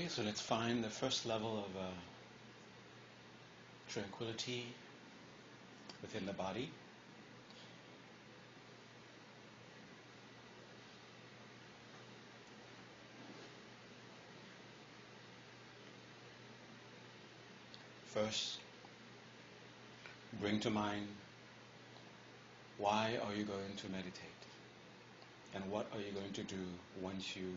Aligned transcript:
Okay, 0.00 0.08
so 0.08 0.22
let's 0.22 0.40
find 0.40 0.82
the 0.82 0.88
first 0.88 1.26
level 1.26 1.58
of 1.58 1.76
uh, 1.76 1.84
tranquility 3.86 4.64
within 6.00 6.24
the 6.24 6.32
body. 6.32 6.70
First, 18.06 18.60
bring 20.40 20.60
to 20.60 20.70
mind 20.70 21.08
why 22.78 23.18
are 23.22 23.34
you 23.34 23.44
going 23.44 23.76
to 23.76 23.88
meditate? 23.90 24.14
And 25.54 25.70
what 25.70 25.86
are 25.92 26.00
you 26.00 26.12
going 26.12 26.32
to 26.32 26.42
do 26.42 26.64
once 27.02 27.36
you 27.36 27.52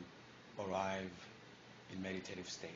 arrive 0.60 1.10
in 1.94 2.02
meditative 2.02 2.50
state? 2.50 2.72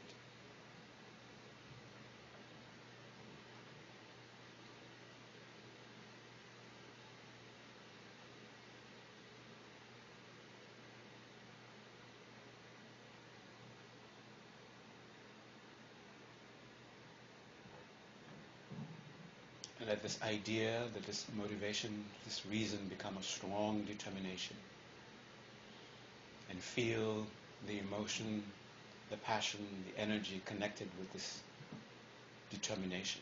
Let 19.88 20.04
this 20.04 20.20
idea, 20.22 20.84
that 20.94 21.04
this 21.06 21.26
motivation, 21.38 22.04
this 22.26 22.46
reason 22.46 22.80
become 22.90 23.16
a 23.18 23.24
strong 23.24 23.84
determination. 23.84 24.58
And 26.50 26.60
feel 26.60 27.26
the 27.68 27.80
emotion, 27.80 28.44
the 29.10 29.18
passion, 29.18 29.60
the 29.88 30.02
energy 30.02 30.42
connected 30.46 30.88
with 31.00 31.12
this 31.14 31.42
determination. 32.52 33.22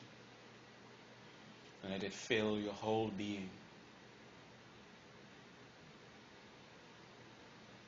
And 1.84 1.92
let 1.92 2.04
it 2.04 2.14
fill 2.14 2.58
your 2.60 2.74
whole 2.74 3.12
being. 3.18 3.50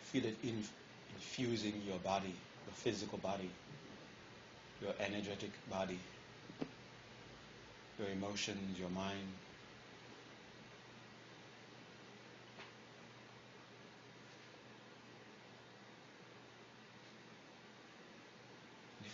Feel 0.02 0.26
it 0.26 0.38
inf- 0.44 0.72
infusing 1.16 1.82
your 1.88 1.98
body, 2.00 2.34
your 2.68 2.74
physical 2.74 3.18
body, 3.18 3.50
your 4.82 4.94
energetic 5.00 5.52
body 5.70 6.00
your 8.00 8.10
emotions, 8.10 8.80
your 8.80 8.90
mind. 8.90 9.28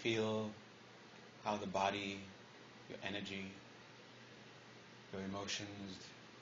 Feel 0.03 0.49
how 1.45 1.55
the 1.55 1.67
body, 1.67 2.19
your 2.89 2.99
energy, 3.07 3.45
your 5.13 5.21
emotions, 5.23 5.97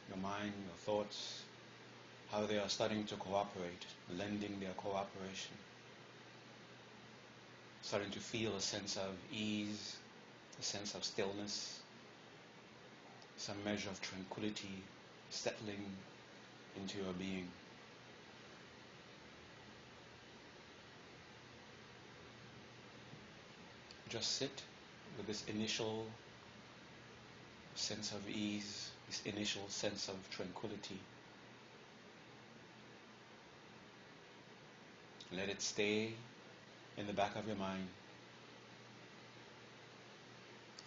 your 0.09 0.17
mind, 0.17 0.51
your 0.65 0.77
thoughts, 0.77 1.43
how 2.31 2.47
they 2.47 2.57
are 2.57 2.69
starting 2.69 3.03
to 3.03 3.15
cooperate, 3.17 3.85
lending 4.17 4.59
their 4.59 4.73
cooperation. 4.77 5.53
Starting 7.83 8.09
to 8.09 8.19
feel 8.19 8.55
a 8.55 8.61
sense 8.61 8.97
of 8.97 9.13
ease, 9.31 9.97
a 10.59 10.63
sense 10.63 10.95
of 10.95 11.03
stillness, 11.03 11.81
some 13.37 13.63
measure 13.63 13.89
of 13.91 14.01
tranquility 14.01 14.81
settling 15.29 15.85
into 16.79 16.97
your 16.97 17.13
being. 17.13 17.47
Just 24.11 24.35
sit 24.35 24.61
with 25.15 25.25
this 25.25 25.45
initial 25.47 26.05
sense 27.75 28.11
of 28.11 28.29
ease, 28.29 28.91
this 29.07 29.21
initial 29.23 29.63
sense 29.69 30.09
of 30.09 30.15
tranquility. 30.29 30.99
Let 35.31 35.47
it 35.47 35.61
stay 35.61 36.11
in 36.97 37.07
the 37.07 37.13
back 37.13 37.37
of 37.37 37.47
your 37.47 37.55
mind 37.55 37.87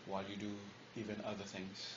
while 0.04 0.24
you 0.28 0.36
do 0.36 0.54
even 0.94 1.16
other 1.24 1.44
things. 1.44 1.96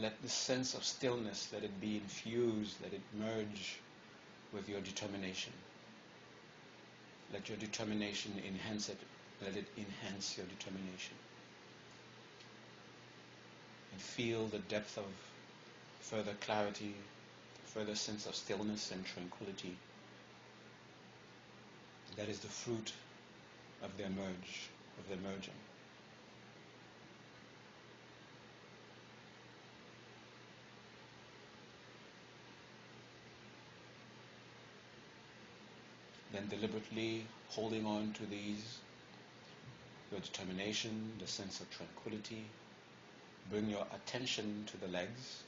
Let 0.00 0.20
the 0.22 0.28
sense 0.28 0.74
of 0.74 0.84
stillness, 0.84 1.48
let 1.52 1.64
it 1.64 1.80
be 1.80 1.96
infused, 1.96 2.76
let 2.82 2.92
it 2.92 3.02
merge 3.18 3.78
with 4.52 4.68
your 4.68 4.80
determination. 4.80 5.52
Let 7.32 7.48
your 7.48 7.58
determination 7.58 8.32
enhance 8.46 8.88
it. 8.88 8.98
Let 9.42 9.56
it 9.56 9.66
enhance 9.76 10.36
your 10.36 10.46
determination. 10.46 11.16
And 13.92 14.00
feel 14.00 14.46
the 14.46 14.60
depth 14.60 14.96
of 14.98 15.04
further 16.00 16.34
clarity, 16.40 16.94
further 17.66 17.94
sense 17.94 18.26
of 18.26 18.34
stillness 18.34 18.92
and 18.92 19.04
tranquility. 19.04 19.76
That 22.16 22.28
is 22.28 22.38
the 22.38 22.48
fruit 22.48 22.92
of 23.82 23.96
the 23.96 24.04
merge, 24.04 24.68
of 24.98 25.08
their 25.08 25.18
merging. 25.18 25.54
then 36.32 36.41
deliberately 36.52 37.24
holding 37.48 37.86
on 37.86 38.12
to 38.12 38.26
these, 38.26 38.78
your 40.10 40.20
determination, 40.20 41.12
the 41.18 41.26
sense 41.26 41.60
of 41.60 41.70
tranquility. 41.70 42.44
Bring 43.50 43.68
your 43.70 43.86
attention 43.94 44.64
to 44.66 44.76
the 44.76 44.88
legs 44.88 45.42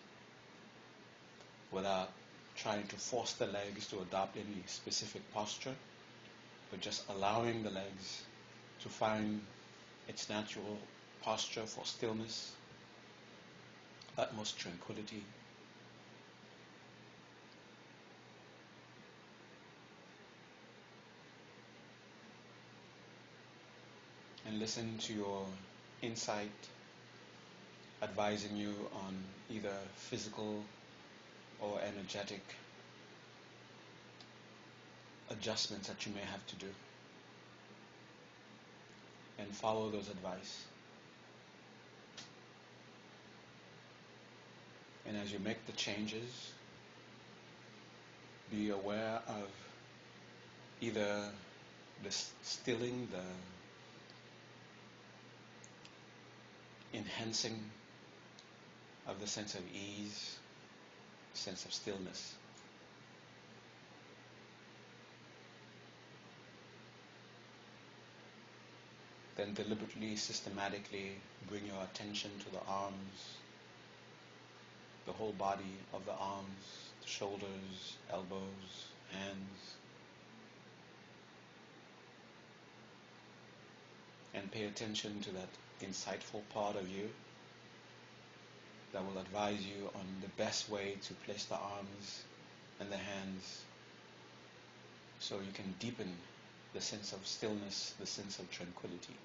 without 1.70 2.10
trying 2.56 2.86
to 2.86 2.96
force 2.96 3.32
the 3.34 3.46
legs 3.46 3.86
to 3.88 4.00
adopt 4.00 4.36
any 4.36 4.62
specific 4.66 5.22
posture, 5.32 5.74
but 6.70 6.80
just 6.80 7.04
allowing 7.10 7.62
the 7.62 7.70
legs 7.70 8.22
to 8.80 8.88
find 8.88 9.40
its 10.08 10.28
natural 10.28 10.78
posture 11.22 11.66
for 11.66 11.84
stillness, 11.84 12.52
utmost 14.16 14.58
tranquility. 14.58 15.22
And 24.54 24.60
listen 24.60 24.96
to 24.98 25.12
your 25.12 25.44
insight 26.00 26.48
advising 28.04 28.56
you 28.56 28.72
on 28.94 29.16
either 29.50 29.74
physical 29.96 30.62
or 31.60 31.80
energetic 31.80 32.40
adjustments 35.30 35.88
that 35.88 36.06
you 36.06 36.12
may 36.14 36.20
have 36.20 36.46
to 36.46 36.54
do. 36.54 36.68
And 39.40 39.48
follow 39.48 39.90
those 39.90 40.08
advice. 40.08 40.62
And 45.04 45.16
as 45.16 45.32
you 45.32 45.40
make 45.40 45.66
the 45.66 45.72
changes, 45.72 46.52
be 48.52 48.70
aware 48.70 49.18
of 49.26 49.48
either 50.80 51.24
the 52.04 52.14
stilling, 52.42 53.08
the 53.10 53.18
enhancing 56.94 57.58
of 59.06 59.20
the 59.20 59.26
sense 59.26 59.54
of 59.54 59.62
ease, 59.74 60.38
sense 61.34 61.64
of 61.64 61.72
stillness. 61.72 62.34
Then 69.36 69.52
deliberately, 69.54 70.14
systematically 70.14 71.12
bring 71.48 71.66
your 71.66 71.82
attention 71.82 72.30
to 72.38 72.52
the 72.52 72.60
arms, 72.68 73.34
the 75.06 75.12
whole 75.12 75.32
body 75.32 75.76
of 75.92 76.06
the 76.06 76.12
arms, 76.12 76.90
the 77.02 77.08
shoulders, 77.08 77.96
elbows, 78.12 78.86
hands. 79.10 79.74
And 84.34 84.50
pay 84.50 84.64
attention 84.64 85.20
to 85.22 85.30
that 85.32 85.48
insightful 85.84 86.42
part 86.52 86.76
of 86.76 86.88
you 86.88 87.08
that 88.92 89.04
will 89.04 89.20
advise 89.20 89.60
you 89.66 89.90
on 89.94 90.06
the 90.22 90.28
best 90.42 90.70
way 90.70 90.96
to 91.02 91.14
place 91.26 91.44
the 91.44 91.56
arms 91.56 92.22
and 92.80 92.90
the 92.90 92.96
hands 92.96 93.62
so 95.18 95.36
you 95.36 95.52
can 95.52 95.74
deepen 95.80 96.12
the 96.74 96.80
sense 96.80 97.12
of 97.12 97.26
stillness, 97.26 97.94
the 97.98 98.06
sense 98.06 98.38
of 98.38 98.50
tranquility. 98.50 99.16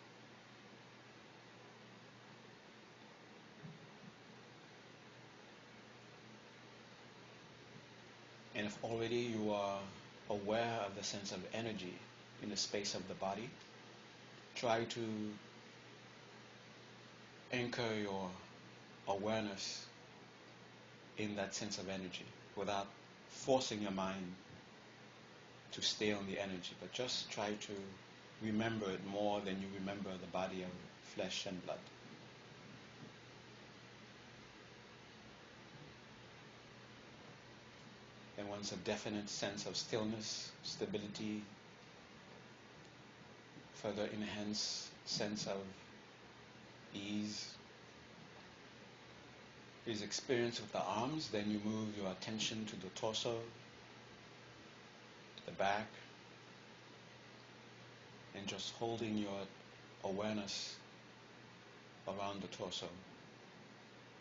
And 8.56 8.67
if 8.67 8.83
already 8.83 9.15
you 9.17 9.53
are 9.53 9.79
aware 10.29 10.79
of 10.85 10.95
the 10.95 11.03
sense 11.03 11.31
of 11.31 11.39
energy 11.53 11.94
in 12.44 12.50
the 12.50 12.57
space 12.57 12.94
of 12.95 13.07
the 13.07 13.13
body, 13.15 13.50
try 14.56 14.83
to 14.83 15.01
anchor 17.51 17.96
your 18.01 18.30
awareness 19.07 19.86
in 21.18 21.36
that 21.36 21.54
sense 21.54 21.78
of 21.78 21.90
energy 21.90 22.25
without 22.56 22.88
forcing 23.30 23.81
your 23.81 23.92
mind 23.92 24.34
to 25.72 25.81
stay 25.81 26.12
on 26.12 26.25
the 26.28 26.40
energy, 26.40 26.74
but 26.80 26.92
just 26.92 27.30
try 27.30 27.50
to 27.62 27.74
remember 28.44 28.90
it 28.90 29.06
more 29.07 29.40
than 29.42 29.60
you 29.62 29.68
remember 29.80 30.10
the 30.22 30.28
body 30.28 30.63
of 30.63 30.69
flesh 31.16 31.46
and 31.46 31.63
blood. 31.66 31.80
And 38.38 38.50
once 38.50 38.72
a 38.72 38.78
definite 38.78 39.30
sense 39.30 39.66
of 39.66 39.75
stillness, 39.75 40.52
stability, 40.63 41.42
further 43.74 44.07
enhanced 44.13 44.88
sense 45.06 45.45
of 45.45 45.57
ease 46.94 47.53
is 49.86 50.01
experience 50.01 50.59
with 50.62 50.71
the 50.71 50.81
arms, 50.81 51.30
then 51.30 51.50
you 51.50 51.59
move 51.63 51.97
your 51.97 52.12
attention 52.12 52.65
to 52.65 52.75
the 52.75 52.89
torso, 52.89 53.36
the 55.45 55.51
back, 55.53 55.88
and 58.36 58.45
just 58.47 58.74
holding 58.75 59.18
your 59.18 59.39
awareness 60.03 60.75
around 62.07 62.41
the 62.41 62.47
torso, 62.47 62.88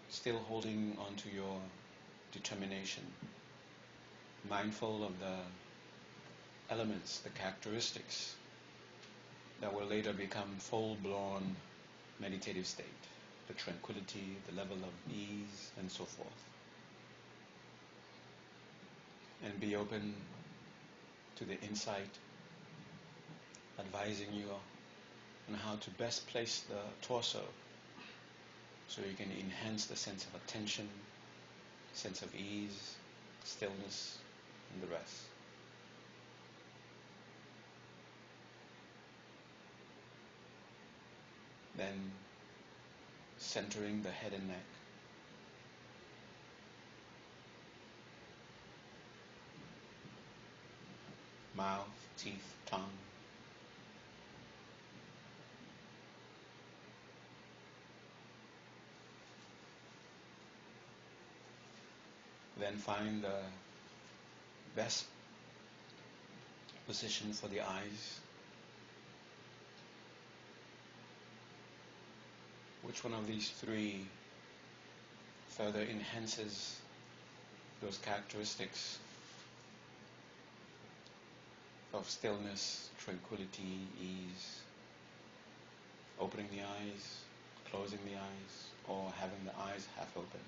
still 0.09 0.39
holding 0.49 0.97
onto 1.07 1.29
your 1.29 1.61
determination, 2.33 3.05
mindful 4.49 5.05
of 5.05 5.19
the 5.21 5.37
elements, 6.71 7.19
the 7.19 7.31
characteristics 7.31 8.35
that 9.61 9.75
will 9.75 9.87
later 9.87 10.13
become 10.13 10.55
full-blown 10.59 11.57
meditative 12.21 12.67
state, 12.67 12.87
the 13.47 13.55
tranquility, 13.55 14.37
the 14.49 14.57
level 14.57 14.77
of 14.77 15.15
ease, 15.15 15.71
and 15.79 15.91
so 15.91 16.05
forth. 16.05 16.45
And 19.45 19.59
be 19.61 19.77
open 19.77 20.15
to 21.37 21.45
the 21.45 21.59
insight 21.61 22.11
advising 23.79 24.33
you 24.33 24.47
on 25.49 25.55
how 25.55 25.77
to 25.77 25.91
best 25.91 26.27
place 26.27 26.65
the 26.69 27.07
torso 27.07 27.41
so 28.89 29.03
you 29.03 29.15
can 29.17 29.31
enhance 29.39 29.87
the 29.87 29.97
sense 29.97 30.27
of 30.27 30.35
attention, 30.35 30.89
sense 31.93 32.23
of 32.23 32.35
ease, 32.35 32.97
stillness, 33.45 34.19
and 34.73 34.83
the 34.83 34.87
rest. 34.93 35.28
Then 41.79 42.11
centering 43.39 44.03
the 44.03 44.11
head 44.11 44.33
and 44.33 44.49
neck. 44.49 44.57
Mouth, 51.57 51.87
teeth, 52.17 52.55
tongue. 52.67 52.83
Then 62.59 62.75
find 62.75 63.23
the 63.23 63.39
best 64.75 65.07
position 66.89 67.33
for 67.33 67.47
the 67.47 67.61
eyes. 67.61 68.19
Which 72.89 73.05
one 73.05 73.13
of 73.13 73.27
these 73.27 73.51
three 73.51 74.07
further 75.51 75.83
enhances 75.83 76.81
those 77.83 77.99
characteristics 77.99 78.99
of 81.93 82.09
stillness, 82.09 82.89
tranquility, 82.99 83.87
ease, 84.01 84.61
opening 86.19 86.49
the 86.51 86.63
eyes, 86.63 87.21
closing 87.71 87.99
the 88.07 88.15
eyes, 88.17 88.69
or 88.89 89.13
having 89.21 89.45
the 89.45 89.53
eyes 89.61 89.87
half 89.97 90.17
opened. 90.17 90.43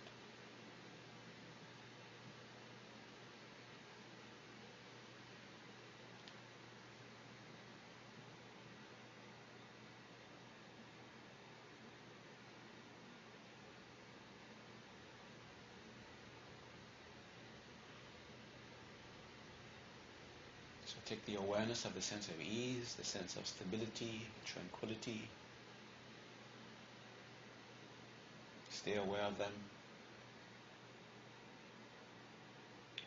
So 20.86 20.96
take 21.06 21.24
the 21.24 21.36
awareness 21.60 21.84
of 21.84 21.94
the 21.94 22.00
sense 22.00 22.28
of 22.28 22.40
ease, 22.40 22.94
the 22.94 23.04
sense 23.04 23.36
of 23.36 23.46
stability, 23.46 24.22
tranquility. 24.46 25.28
Stay 28.70 28.94
aware 28.94 29.20
of 29.24 29.36
them. 29.36 29.52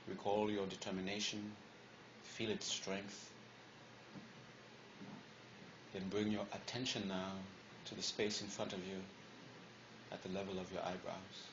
Recall 0.08 0.52
your 0.52 0.68
determination, 0.68 1.52
feel 2.22 2.52
its 2.52 2.68
strength. 2.68 3.32
Then 5.94 6.04
bring 6.12 6.32
your 6.32 6.46
attention 6.54 7.08
now 7.08 7.32
to 7.86 7.96
the 7.96 8.04
space 8.04 8.44
in 8.44 8.48
front 8.50 8.74
of 8.74 8.80
you 8.86 9.02
at 10.12 10.22
the 10.22 10.30
level 10.30 10.60
of 10.60 10.72
your 10.72 10.84
eyebrows. 10.84 11.53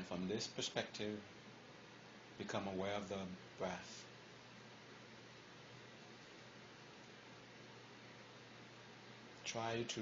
And 0.00 0.08
from 0.08 0.28
this 0.28 0.46
perspective, 0.46 1.18
become 2.38 2.66
aware 2.68 2.94
of 2.94 3.10
the 3.10 3.18
breath. 3.58 4.06
Try 9.44 9.84
to 9.88 10.00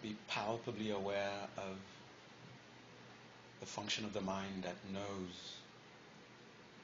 be 0.00 0.16
palpably 0.28 0.92
aware 0.92 1.46
of 1.58 1.76
the 3.60 3.66
function 3.66 4.06
of 4.06 4.14
the 4.14 4.22
mind 4.22 4.62
that 4.62 4.76
knows 4.94 5.56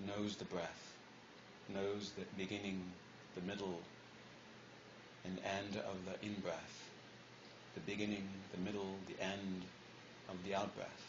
knows 0.06 0.36
the 0.36 0.44
breath, 0.44 0.92
knows 1.70 2.12
the 2.18 2.26
beginning, 2.36 2.82
the 3.34 3.40
middle, 3.40 3.80
and 5.24 5.38
end 5.46 5.76
of 5.78 5.96
the 6.04 6.26
in-breath, 6.26 6.90
the 7.74 7.80
beginning, 7.80 8.28
the 8.52 8.60
middle, 8.60 8.96
the 9.06 9.24
end 9.24 9.62
of 10.28 10.36
the 10.44 10.54
out-breath. 10.54 11.07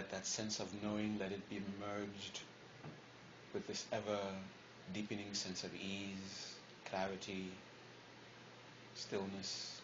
Let 0.00 0.10
that 0.12 0.24
sense 0.26 0.60
of 0.60 0.82
knowing, 0.82 1.18
let 1.20 1.30
it 1.30 1.46
be 1.50 1.60
merged 1.78 2.40
with 3.52 3.66
this 3.66 3.84
ever 3.92 4.18
deepening 4.94 5.34
sense 5.34 5.62
of 5.62 5.74
ease, 5.74 6.54
clarity, 6.86 7.50
stillness. 8.94 9.79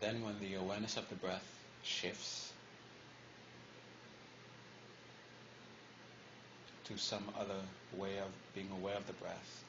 Then 0.00 0.22
when 0.22 0.38
the 0.40 0.54
awareness 0.54 0.96
of 0.96 1.08
the 1.08 1.16
breath 1.16 1.46
shifts 1.82 2.52
to 6.84 6.96
some 6.96 7.24
other 7.38 7.60
way 7.96 8.18
of 8.18 8.28
being 8.54 8.70
aware 8.70 8.96
of 8.96 9.06
the 9.06 9.12
breath, 9.14 9.64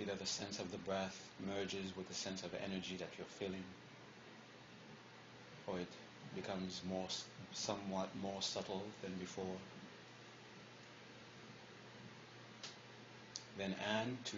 Either 0.00 0.14
the 0.16 0.26
sense 0.26 0.58
of 0.58 0.72
the 0.72 0.78
breath 0.78 1.28
merges 1.46 1.96
with 1.96 2.08
the 2.08 2.14
sense 2.14 2.42
of 2.42 2.52
energy 2.64 2.96
that 2.96 3.08
you're 3.16 3.26
feeling, 3.26 3.62
or 5.66 5.78
it 5.78 5.86
becomes 6.34 6.80
more, 6.88 7.06
somewhat 7.52 8.08
more 8.20 8.42
subtle 8.42 8.82
than 9.02 9.12
before. 9.14 9.56
Then 13.56 13.76
add 13.88 14.24
to 14.24 14.36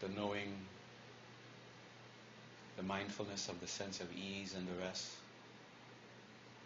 the 0.00 0.08
knowing, 0.08 0.54
the 2.80 2.86
mindfulness 2.86 3.50
of 3.50 3.60
the 3.60 3.66
sense 3.66 4.00
of 4.00 4.06
ease 4.16 4.54
and 4.56 4.66
the 4.66 4.82
rest, 4.82 5.10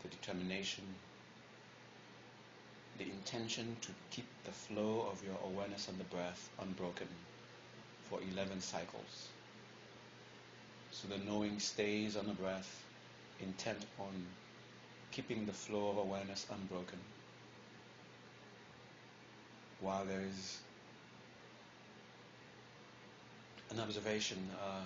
the 0.05 0.09
determination, 0.09 0.85
the 2.99 3.05
intention 3.05 3.77
to 3.81 3.89
keep 4.13 4.27
the 4.45 4.53
flow 4.53 5.09
of 5.11 5.21
your 5.25 5.37
awareness 5.45 5.89
on 5.89 5.99
the 5.99 6.05
breath 6.05 6.51
unbroken 6.63 7.09
for 8.09 8.21
11 8.33 8.61
cycles. 8.61 9.29
So 10.93 11.09
the 11.09 11.19
knowing 11.19 11.59
stays 11.59 12.17
on 12.17 12.29
the 12.29 12.35
breath, 12.35 12.85
intent 13.41 13.85
on 13.99 14.13
keeping 15.11 15.47
the 15.47 15.53
flow 15.53 15.91
of 15.91 15.99
awareness 15.99 16.47
unbroken. 16.49 17.01
While 19.81 20.05
there 20.05 20.23
is 20.23 20.59
an 23.71 23.81
observation, 23.81 24.39
uh, 24.65 24.83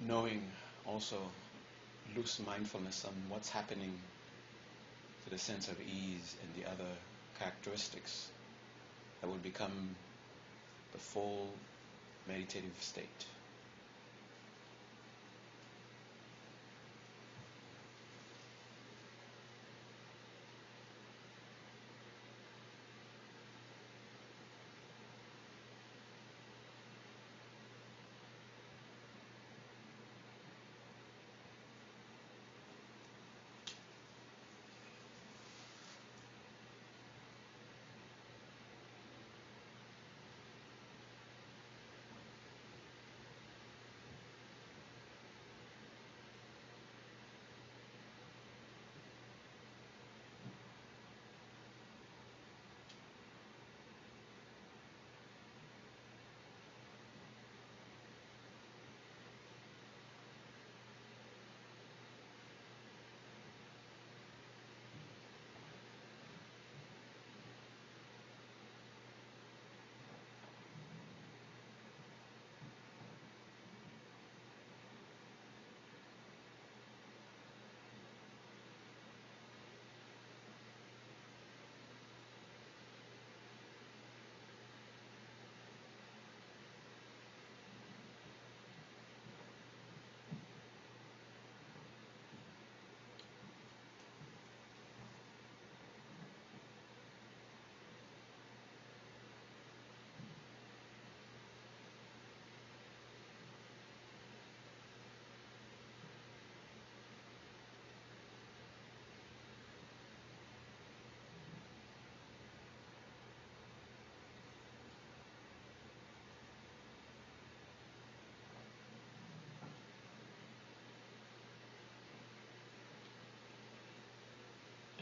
knowing 0.00 0.42
also 0.86 1.18
loose 2.16 2.40
mindfulness 2.46 3.04
on 3.04 3.12
what's 3.28 3.48
happening 3.48 3.92
to 5.24 5.30
the 5.30 5.38
sense 5.38 5.68
of 5.68 5.76
ease 5.80 6.36
and 6.42 6.62
the 6.64 6.68
other 6.70 6.90
characteristics 7.38 8.28
that 9.20 9.26
will 9.28 9.36
become 9.36 9.94
the 10.92 10.98
full 10.98 11.48
meditative 12.26 12.76
state. 12.80 13.26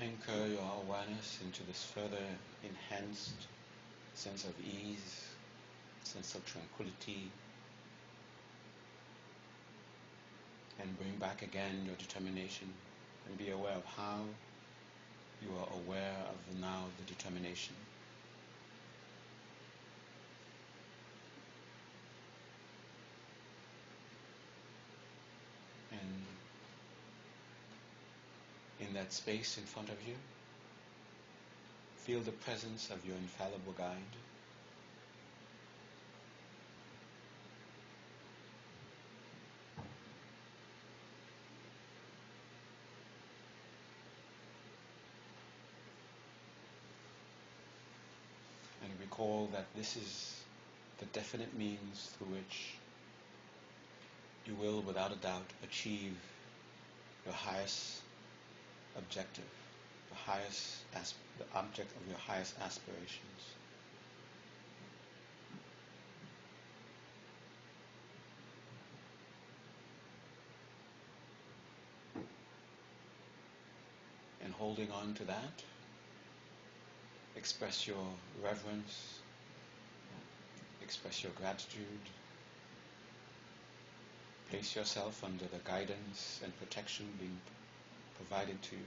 Anchor 0.07 0.47
your 0.47 0.71
awareness 0.85 1.39
into 1.45 1.65
this 1.65 1.83
further 1.83 2.27
enhanced 2.63 3.47
sense 4.15 4.45
of 4.45 4.55
ease, 4.61 5.25
sense 6.05 6.35
of 6.35 6.47
tranquility, 6.47 7.31
and 10.81 10.97
bring 10.99 11.17
back 11.17 11.43
again 11.43 11.83
your 11.85 11.97
determination 11.97 12.69
and 13.27 13.37
be 13.37 13.51
aware 13.51 13.75
of 13.75 13.85
how 13.85 14.21
you 15.43 15.49
are 15.59 15.69
aware 15.85 16.17
of 16.31 16.61
now 16.61 16.85
the 16.99 17.13
determination. 17.13 17.75
That 28.97 29.13
space 29.13 29.59
in 29.59 29.65
front 29.65 29.89
of 29.91 29.97
you. 30.07 30.15
Feel 31.99 32.21
the 32.21 32.33
presence 32.33 32.91
of 32.91 33.05
your 33.07 33.17
infallible 33.17 33.75
guide. 33.77 33.97
And 48.83 48.93
recall 49.01 49.51
that 49.53 49.67
this 49.77 49.97
is 49.97 50.41
the 50.99 51.07
definite 51.07 51.57
means 51.59 52.11
through 52.17 52.29
which 52.29 52.77
you 54.47 54.55
will, 54.55 54.81
without 54.81 55.13
a 55.13 55.17
doubt, 55.17 55.51
achieve 55.63 56.15
your 57.27 57.35
highest 57.35 58.01
objective, 58.99 59.45
the 60.11 60.17
highest 60.17 60.77
the 61.39 61.45
object 61.55 61.91
of 61.97 62.09
your 62.09 62.19
highest 62.19 62.55
aspirations. 62.61 63.21
And 74.43 74.53
holding 74.55 74.91
on 74.93 75.15
to 75.15 75.25
that, 75.25 75.63
express 77.37 77.87
your 77.87 78.07
reverence, 78.43 79.19
express 80.83 81.23
your 81.23 81.33
gratitude, 81.33 81.85
place 84.51 84.77
yourself 84.77 85.23
under 85.25 85.45
the 85.45 85.59
guidance 85.65 86.41
and 86.45 86.57
protection 86.61 87.07
being 87.19 87.41
provided 88.17 88.61
to 88.63 88.77
you. 88.77 88.83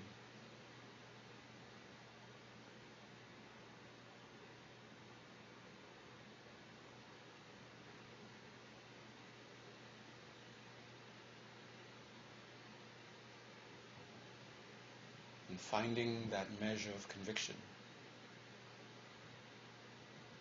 And 15.49 15.59
finding 15.59 16.29
that 16.31 16.47
measure 16.61 16.91
of 16.91 17.07
conviction 17.09 17.55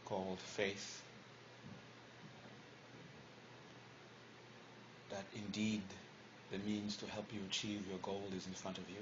called 0.04 0.38
faith 0.38 1.02
that 5.10 5.24
indeed 5.34 5.82
the 6.50 6.58
means 6.58 6.96
to 6.96 7.06
help 7.06 7.26
you 7.32 7.40
achieve 7.48 7.82
your 7.88 7.98
goal 7.98 8.24
is 8.36 8.46
in 8.46 8.52
front 8.52 8.78
of 8.78 8.88
you. 8.88 8.96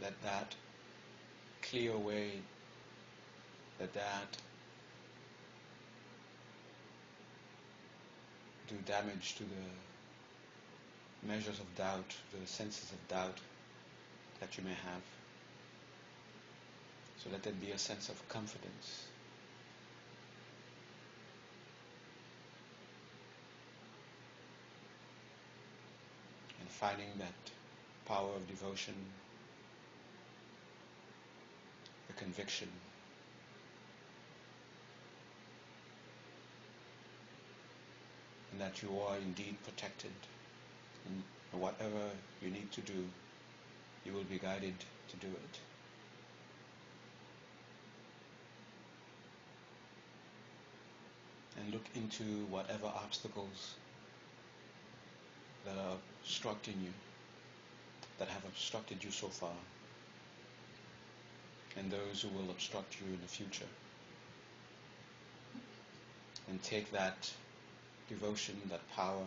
Let 0.00 0.20
that 0.22 0.54
clear 1.62 1.92
away 1.92 2.32
the 3.78 3.86
that 3.94 4.36
do 8.68 8.74
damage 8.86 9.34
to 9.36 9.44
the 9.44 11.26
measures 11.26 11.58
of 11.60 11.74
doubt, 11.76 12.14
the 12.32 12.46
senses 12.46 12.90
of 12.90 13.08
doubt 13.08 13.38
that 14.40 14.56
you 14.56 14.64
may 14.64 14.70
have. 14.70 15.02
So 17.22 17.30
let 17.30 17.42
there 17.42 17.52
be 17.52 17.70
a 17.70 17.78
sense 17.78 18.08
of 18.08 18.28
confidence. 18.28 19.06
And 26.60 26.61
finding 26.72 27.08
that 27.18 27.52
power 28.06 28.30
of 28.34 28.48
devotion, 28.48 28.94
the 32.08 32.14
conviction, 32.14 32.68
and 38.50 38.60
that 38.60 38.82
you 38.82 38.88
are 39.06 39.16
indeed 39.18 39.56
protected. 39.62 40.10
And 41.06 41.22
whatever 41.60 42.10
you 42.40 42.50
need 42.50 42.72
to 42.72 42.80
do, 42.80 43.04
you 44.04 44.12
will 44.12 44.24
be 44.24 44.38
guided 44.38 44.74
to 45.10 45.16
do 45.16 45.28
it. 45.28 45.58
And 51.60 51.72
look 51.72 51.84
into 51.94 52.46
whatever 52.46 52.86
obstacles 52.86 53.74
that 55.64 55.76
are 55.76 55.96
obstructing 56.22 56.74
you, 56.82 56.92
that 58.18 58.28
have 58.28 58.44
obstructed 58.44 59.02
you 59.02 59.10
so 59.10 59.28
far, 59.28 59.54
and 61.76 61.90
those 61.90 62.22
who 62.22 62.28
will 62.28 62.50
obstruct 62.50 62.96
you 63.00 63.06
in 63.06 63.20
the 63.20 63.28
future. 63.28 63.66
And 66.48 66.62
take 66.62 66.90
that 66.92 67.30
devotion, 68.08 68.60
that 68.70 68.80
power, 68.94 69.24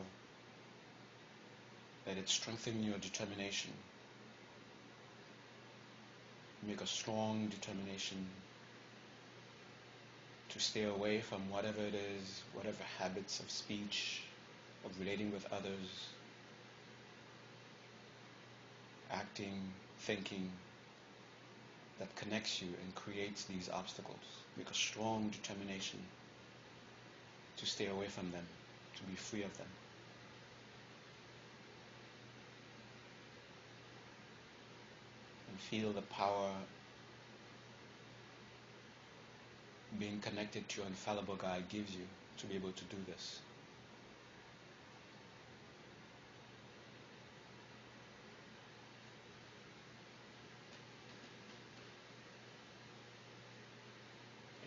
let 2.05 2.17
it 2.17 2.29
strengthen 2.29 2.83
your 2.83 2.97
determination. 2.97 3.71
Make 6.67 6.81
a 6.81 6.87
strong 6.87 7.47
determination 7.47 8.25
to 10.49 10.59
stay 10.59 10.83
away 10.83 11.21
from 11.21 11.49
whatever 11.49 11.81
it 11.81 11.95
is, 11.95 12.43
whatever 12.53 12.83
habits 12.99 13.39
of 13.39 13.49
speech, 13.49 14.21
of 14.85 14.99
relating 14.99 15.31
with 15.31 15.45
others, 15.51 16.09
acting, 19.11 19.61
thinking, 19.99 20.51
that 21.99 22.13
connects 22.15 22.61
you 22.61 22.67
and 22.83 22.95
creates 22.95 23.45
these 23.45 23.69
obstacles. 23.69 24.43
Make 24.57 24.69
a 24.69 24.73
strong 24.73 25.29
determination 25.29 25.99
to 27.57 27.65
stay 27.65 27.87
away 27.87 28.07
from 28.07 28.31
them, 28.31 28.45
to 28.97 29.03
be 29.03 29.15
free 29.15 29.43
of 29.43 29.57
them. 29.57 29.67
And 35.49 35.59
feel 35.59 35.93
the 35.93 36.01
power 36.01 36.49
being 39.99 40.19
connected 40.19 40.67
to 40.67 40.81
your 40.81 40.87
infallible 40.87 41.35
guide 41.35 41.69
gives 41.69 41.95
you 41.95 42.03
to 42.37 42.45
be 42.47 42.55
able 42.55 42.71
to 42.71 42.83
do 42.85 42.97
this. 43.07 43.39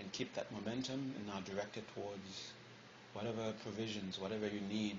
And 0.01 0.08
keep 0.19 0.35
that 0.35 0.51
momentum 0.51 1.15
and 1.17 1.27
now 1.29 1.41
direct 1.47 1.77
it 1.77 1.85
towards 1.95 2.51
whatever 3.13 3.53
provisions, 3.63 4.19
whatever 4.19 4.49
you 4.49 4.61
need, 4.69 4.97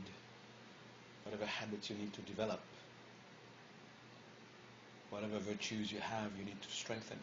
whatever 1.26 1.46
habits 1.46 1.90
you 1.90 1.98
need 1.98 2.14
to 2.14 2.22
develop, 2.22 2.62
whatever 5.10 5.38
virtues 5.40 5.92
you 5.92 6.00
have 6.00 6.32
you 6.40 6.46
need 6.46 6.62
to 6.62 6.72
strengthen. 6.72 7.18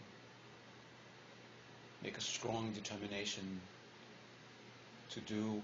Make 2.03 2.19
a 2.19 2.21
strong 2.21 2.71
determination 2.73 3.61
to 5.09 5.21
do 5.21 5.63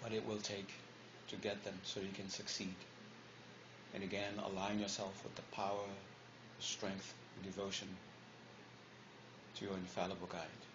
what 0.00 0.12
it 0.12 0.24
will 0.24 0.38
take 0.38 0.70
to 1.30 1.36
get 1.36 1.64
them 1.64 1.74
so 1.82 1.98
you 1.98 2.14
can 2.14 2.28
succeed. 2.30 2.76
And 3.92 4.04
again, 4.04 4.34
align 4.46 4.78
yourself 4.78 5.20
with 5.24 5.34
the 5.34 5.42
power, 5.50 5.88
the 6.58 6.64
strength, 6.64 7.12
the 7.36 7.50
devotion 7.50 7.88
to 9.58 9.64
your 9.64 9.74
infallible 9.74 10.28
guide. 10.28 10.67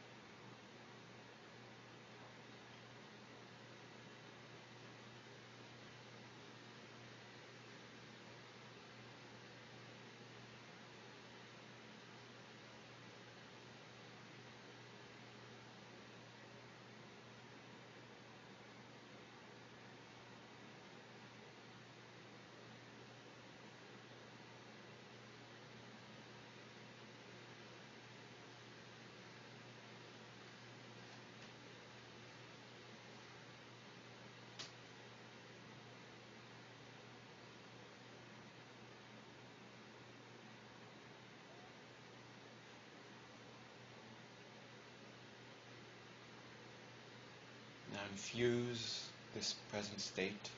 Now 48.14 48.18
infuse 48.18 49.08
this 49.34 49.56
present 49.72 50.00
state, 50.00 50.52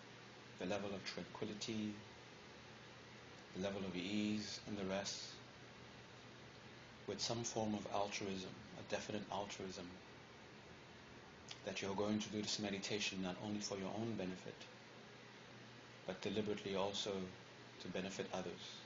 the 0.60 0.66
level 0.66 0.90
of 0.94 1.06
tranquility, 1.06 1.94
the 3.56 3.64
level 3.64 3.80
of 3.86 3.96
ease 3.96 4.60
and 4.68 4.78
the 4.78 4.84
rest, 4.84 5.22
with 7.08 7.22
some 7.22 7.46
form 7.46 7.74
of 7.74 7.88
altruism, 7.94 8.50
a 8.78 8.92
definite 8.92 9.24
altruism, 9.32 9.86
that 11.66 11.82
you're 11.82 11.96
going 11.96 12.20
to 12.20 12.30
do 12.30 12.42
this 12.42 12.60
meditation 12.60 13.24
not 13.24 13.38
only 13.46 13.62
for 13.62 13.78
your 13.78 13.94
own 14.02 14.16
benefit, 14.18 14.60
but 16.06 16.20
deliberately 16.20 16.76
also 16.76 17.14
to 17.82 17.88
benefit 17.88 18.28
others. 18.34 18.85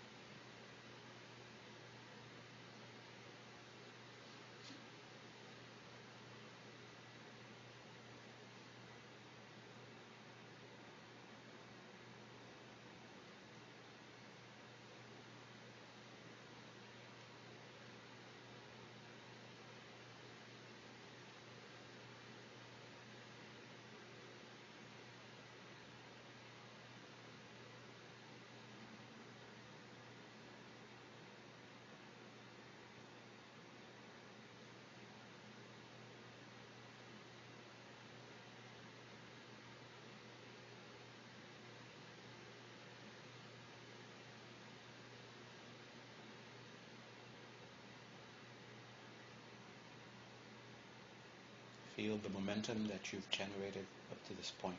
Feel 51.99 52.15
the 52.23 52.29
momentum 52.29 52.87
that 52.87 53.11
you've 53.11 53.29
generated 53.29 53.85
up 54.09 54.25
to 54.29 54.33
this 54.37 54.53
point. 54.61 54.77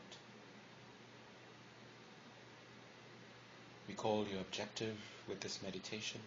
Recall 3.87 4.25
your 4.25 4.41
objective 4.41 4.97
with 5.29 5.39
this 5.39 5.61
meditation 5.61 6.19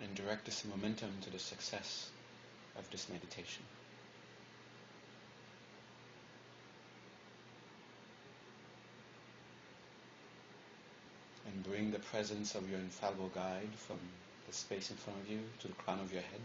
and 0.00 0.14
direct 0.14 0.46
this 0.46 0.64
momentum 0.64 1.10
to 1.20 1.28
the 1.28 1.38
success 1.38 2.08
of 2.78 2.90
this 2.90 3.10
meditation. 3.10 3.62
and 11.44 11.62
bring 11.64 11.90
the 11.90 11.98
presence 11.98 12.54
of 12.54 12.70
your 12.70 12.78
infallible 12.78 13.30
guide 13.34 13.68
from 13.76 13.98
the 14.46 14.54
space 14.54 14.90
in 14.90 14.96
front 14.96 15.18
of 15.20 15.28
you 15.28 15.40
to 15.60 15.68
the 15.68 15.74
crown 15.74 16.00
of 16.00 16.10
your 16.10 16.22
head. 16.22 16.40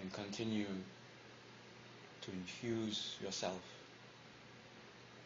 And 0.00 0.12
continue 0.12 0.66
to 2.22 2.30
infuse 2.30 3.16
yourself, 3.22 3.60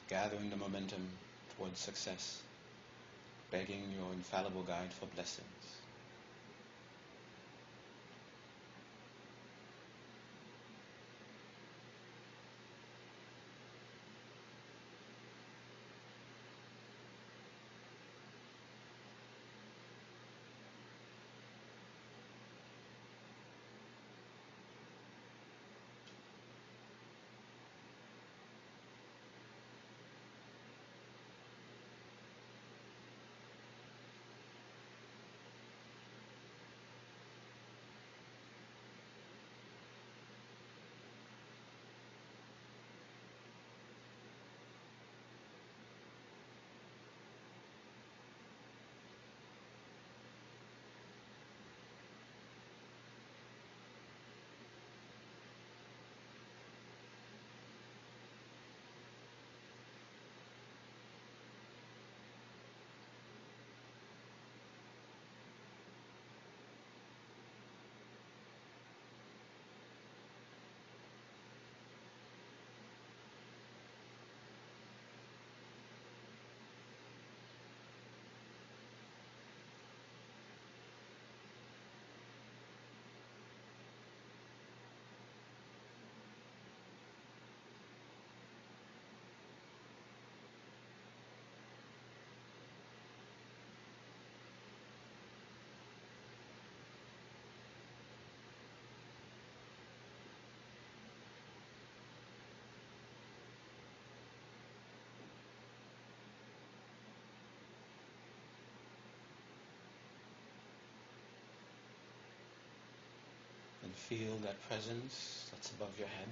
gathering 0.09 0.51
the 0.51 0.57
momentum 0.57 1.09
towards 1.57 1.79
success, 1.79 2.41
begging 3.51 3.93
your 3.97 4.13
infallible 4.13 4.63
guide 4.63 4.93
for 4.93 5.07
blessings. 5.07 5.82
Feel 114.13 114.37
that 114.43 114.61
presence 114.69 115.49
that's 115.51 115.71
above 115.71 115.99
your 115.99 116.09
head. 116.09 116.29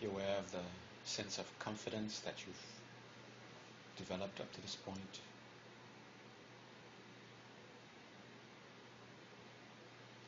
Be 0.00 0.06
aware 0.06 0.38
of 0.38 0.50
the 0.50 0.64
sense 1.04 1.38
of 1.38 1.46
confidence 1.60 2.18
that 2.20 2.34
you've 2.44 2.56
developed 3.96 4.40
up 4.40 4.52
to 4.54 4.60
this 4.62 4.74
point. 4.74 5.20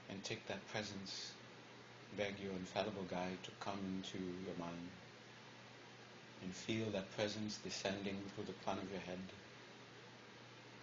And 0.09 0.23
take 0.23 0.47
that 0.47 0.65
presence, 0.69 1.33
beg 2.17 2.35
your 2.41 2.53
infallible 2.53 3.07
guide 3.11 3.43
to 3.43 3.51
come 3.59 3.79
into 3.97 4.19
your 4.47 4.57
mind 4.59 4.89
and 6.43 6.55
feel 6.55 6.91
that 6.91 7.11
presence 7.17 7.59
descending 7.65 8.19
through 8.35 8.45
the 8.45 8.53
crown 8.65 8.79
of 8.79 8.91
your 8.93 9.01
head 9.01 9.19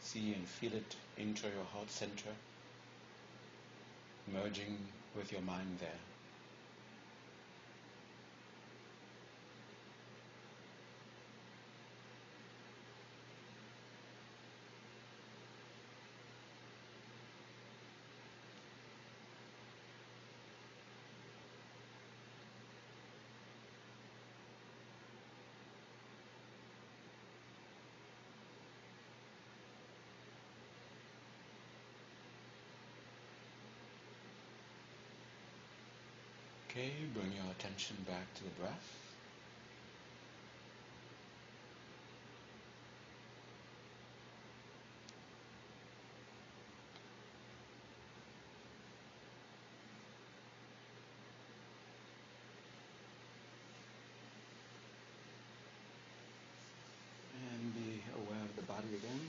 see 0.08 0.34
and 0.34 0.48
feel 0.48 0.74
it 0.74 0.96
enter 1.20 1.50
your 1.50 1.66
heart 1.74 1.92
center, 1.92 2.30
merging 4.32 4.78
with 5.16 5.32
your 5.34 5.42
mind 5.42 5.78
there. 5.82 6.02
Bring 37.14 37.32
your 37.34 37.52
attention 37.52 37.98
back 38.08 38.34
to 38.36 38.44
the 38.44 38.50
breath. 38.52 38.94
And 57.54 57.74
be 57.74 58.02
aware 58.16 58.44
of 58.44 58.56
the 58.56 58.62
body 58.64 58.88
again. 58.96 59.20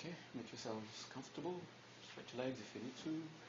Okay, 0.00 0.14
make 0.34 0.46
yourselves 0.66 1.06
comfortable. 1.14 1.60
Stretch 2.10 2.34
your 2.34 2.44
legs 2.44 2.58
if 2.58 2.74
you 2.74 2.82
need 2.82 2.96
to. 3.04 3.45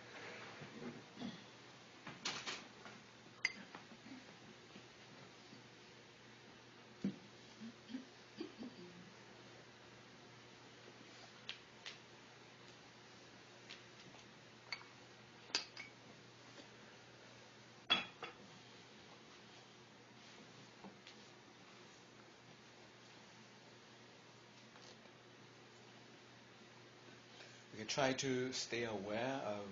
Try 27.88 28.13
to 28.13 28.52
stay 28.54 28.84
aware 28.84 29.41
of, 29.45 29.65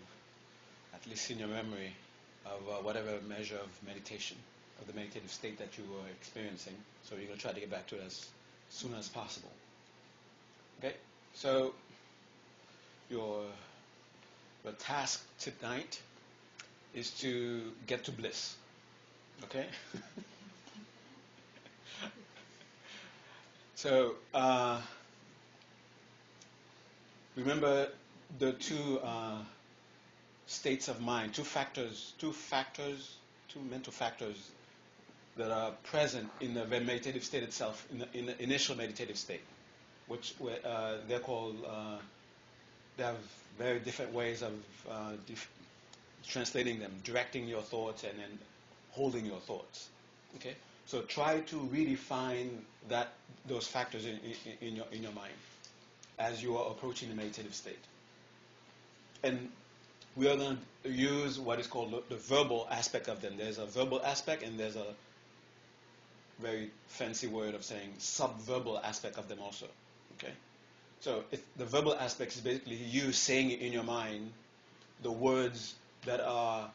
at 0.93 1.06
least 1.10 1.30
in 1.32 1.39
your 1.39 1.47
memory, 1.47 1.93
of 2.45 2.62
uh, 2.69 2.82
whatever 2.82 3.12
measure 3.28 3.58
of 3.58 3.69
meditation, 3.88 4.38
of 4.80 4.88
the 4.88 4.93
meditative 4.93 5.32
state 5.32 5.58
that 5.60 5.78
you 5.78 5.84
were 5.91 6.08
experiencing. 6.19 6.75
So 7.04 7.15
you're 7.15 7.25
going 7.25 7.38
to 7.38 7.41
try 7.41 7.54
to 7.54 7.60
get 7.60 7.71
back 7.71 7.88
to 7.88 7.95
it 7.95 8.04
as 8.06 8.25
soon 8.69 8.93
as 8.95 9.10
possible. 9.10 9.51
Okay? 10.80 10.93
So 11.34 11.73
your, 13.10 13.43
your 14.63 14.73
task 14.73 15.23
tonight 15.39 15.99
is 16.93 17.12
to 17.12 17.71
get 17.88 18.06
to 18.06 18.12
bliss. 18.12 18.56
Okay? 19.43 19.65
so, 23.75 24.15
uh, 24.34 24.80
remember 27.36 27.89
the 28.39 28.53
two 28.53 28.99
uh, 29.03 29.37
states 30.47 30.87
of 30.87 31.01
mind, 31.01 31.33
two 31.33 31.43
factors, 31.43 32.13
two 32.19 32.31
factors, 32.31 33.15
two 33.49 33.59
mental 33.61 33.93
factors 33.93 34.51
that 35.37 35.51
are 35.51 35.71
present 35.83 36.29
in 36.39 36.53
the 36.53 36.65
meditative 36.65 37.23
state 37.23 37.43
itself, 37.43 37.85
in 37.91 37.99
the, 37.99 38.07
in 38.13 38.25
the 38.27 38.41
initial 38.41 38.75
meditative 38.75 39.17
state, 39.17 39.41
which 40.07 40.33
uh, 40.65 40.95
they're 41.07 41.19
called. 41.19 41.55
Uh, 41.67 41.97
they 42.97 43.03
have 43.03 43.17
very 43.57 43.79
different 43.79 44.13
ways 44.13 44.41
of 44.41 44.53
uh, 44.89 45.11
def- 45.27 45.49
translating 46.25 46.79
them, 46.79 46.91
directing 47.03 47.47
your 47.47 47.61
thoughts, 47.61 48.03
and 48.03 48.17
then 48.17 48.39
holding 48.91 49.25
your 49.25 49.39
thoughts. 49.39 49.89
Okay? 50.37 50.55
So 50.85 51.01
try 51.01 51.39
to 51.39 51.57
really 51.57 51.95
find 51.95 52.63
that 52.87 53.09
those 53.47 53.67
factors 53.67 54.05
in, 54.05 54.19
in, 54.61 54.67
in, 54.69 54.75
your, 54.75 54.85
in 54.91 55.03
your 55.03 55.11
mind 55.11 55.33
as 56.17 56.41
you 56.41 56.57
are 56.57 56.71
approaching 56.71 57.09
the 57.09 57.15
meditative 57.15 57.53
state. 57.53 57.79
And 59.25 59.49
we 60.15 60.29
are 60.29 60.38
going 60.38 60.59
to 60.83 60.91
use 60.91 61.39
what 61.39 61.59
is 61.59 61.65
called 61.65 62.03
the, 62.09 62.15
verbal 62.15 62.67
aspect 62.69 63.07
of 63.07 63.21
them. 63.21 63.33
There's 63.38 63.57
a 63.57 63.65
verbal 63.65 63.99
aspect 64.05 64.43
and 64.43 64.59
there's 64.59 64.75
a 64.75 64.93
very 66.39 66.69
fancy 66.88 67.25
word 67.25 67.55
of 67.55 67.63
saying 67.63 67.93
subverbal 67.99 68.83
aspect 68.83 69.17
of 69.17 69.27
them 69.27 69.39
also. 69.41 69.65
Okay? 70.17 70.31
So 70.99 71.23
the 71.57 71.65
verbal 71.65 71.95
aspect 71.95 72.35
is 72.35 72.41
basically 72.41 72.75
you 72.75 73.11
saying 73.11 73.49
in 73.49 73.73
your 73.73 73.83
mind 73.83 74.31
the 75.01 75.11
words 75.11 75.73
that 76.05 76.21
are 76.21 76.69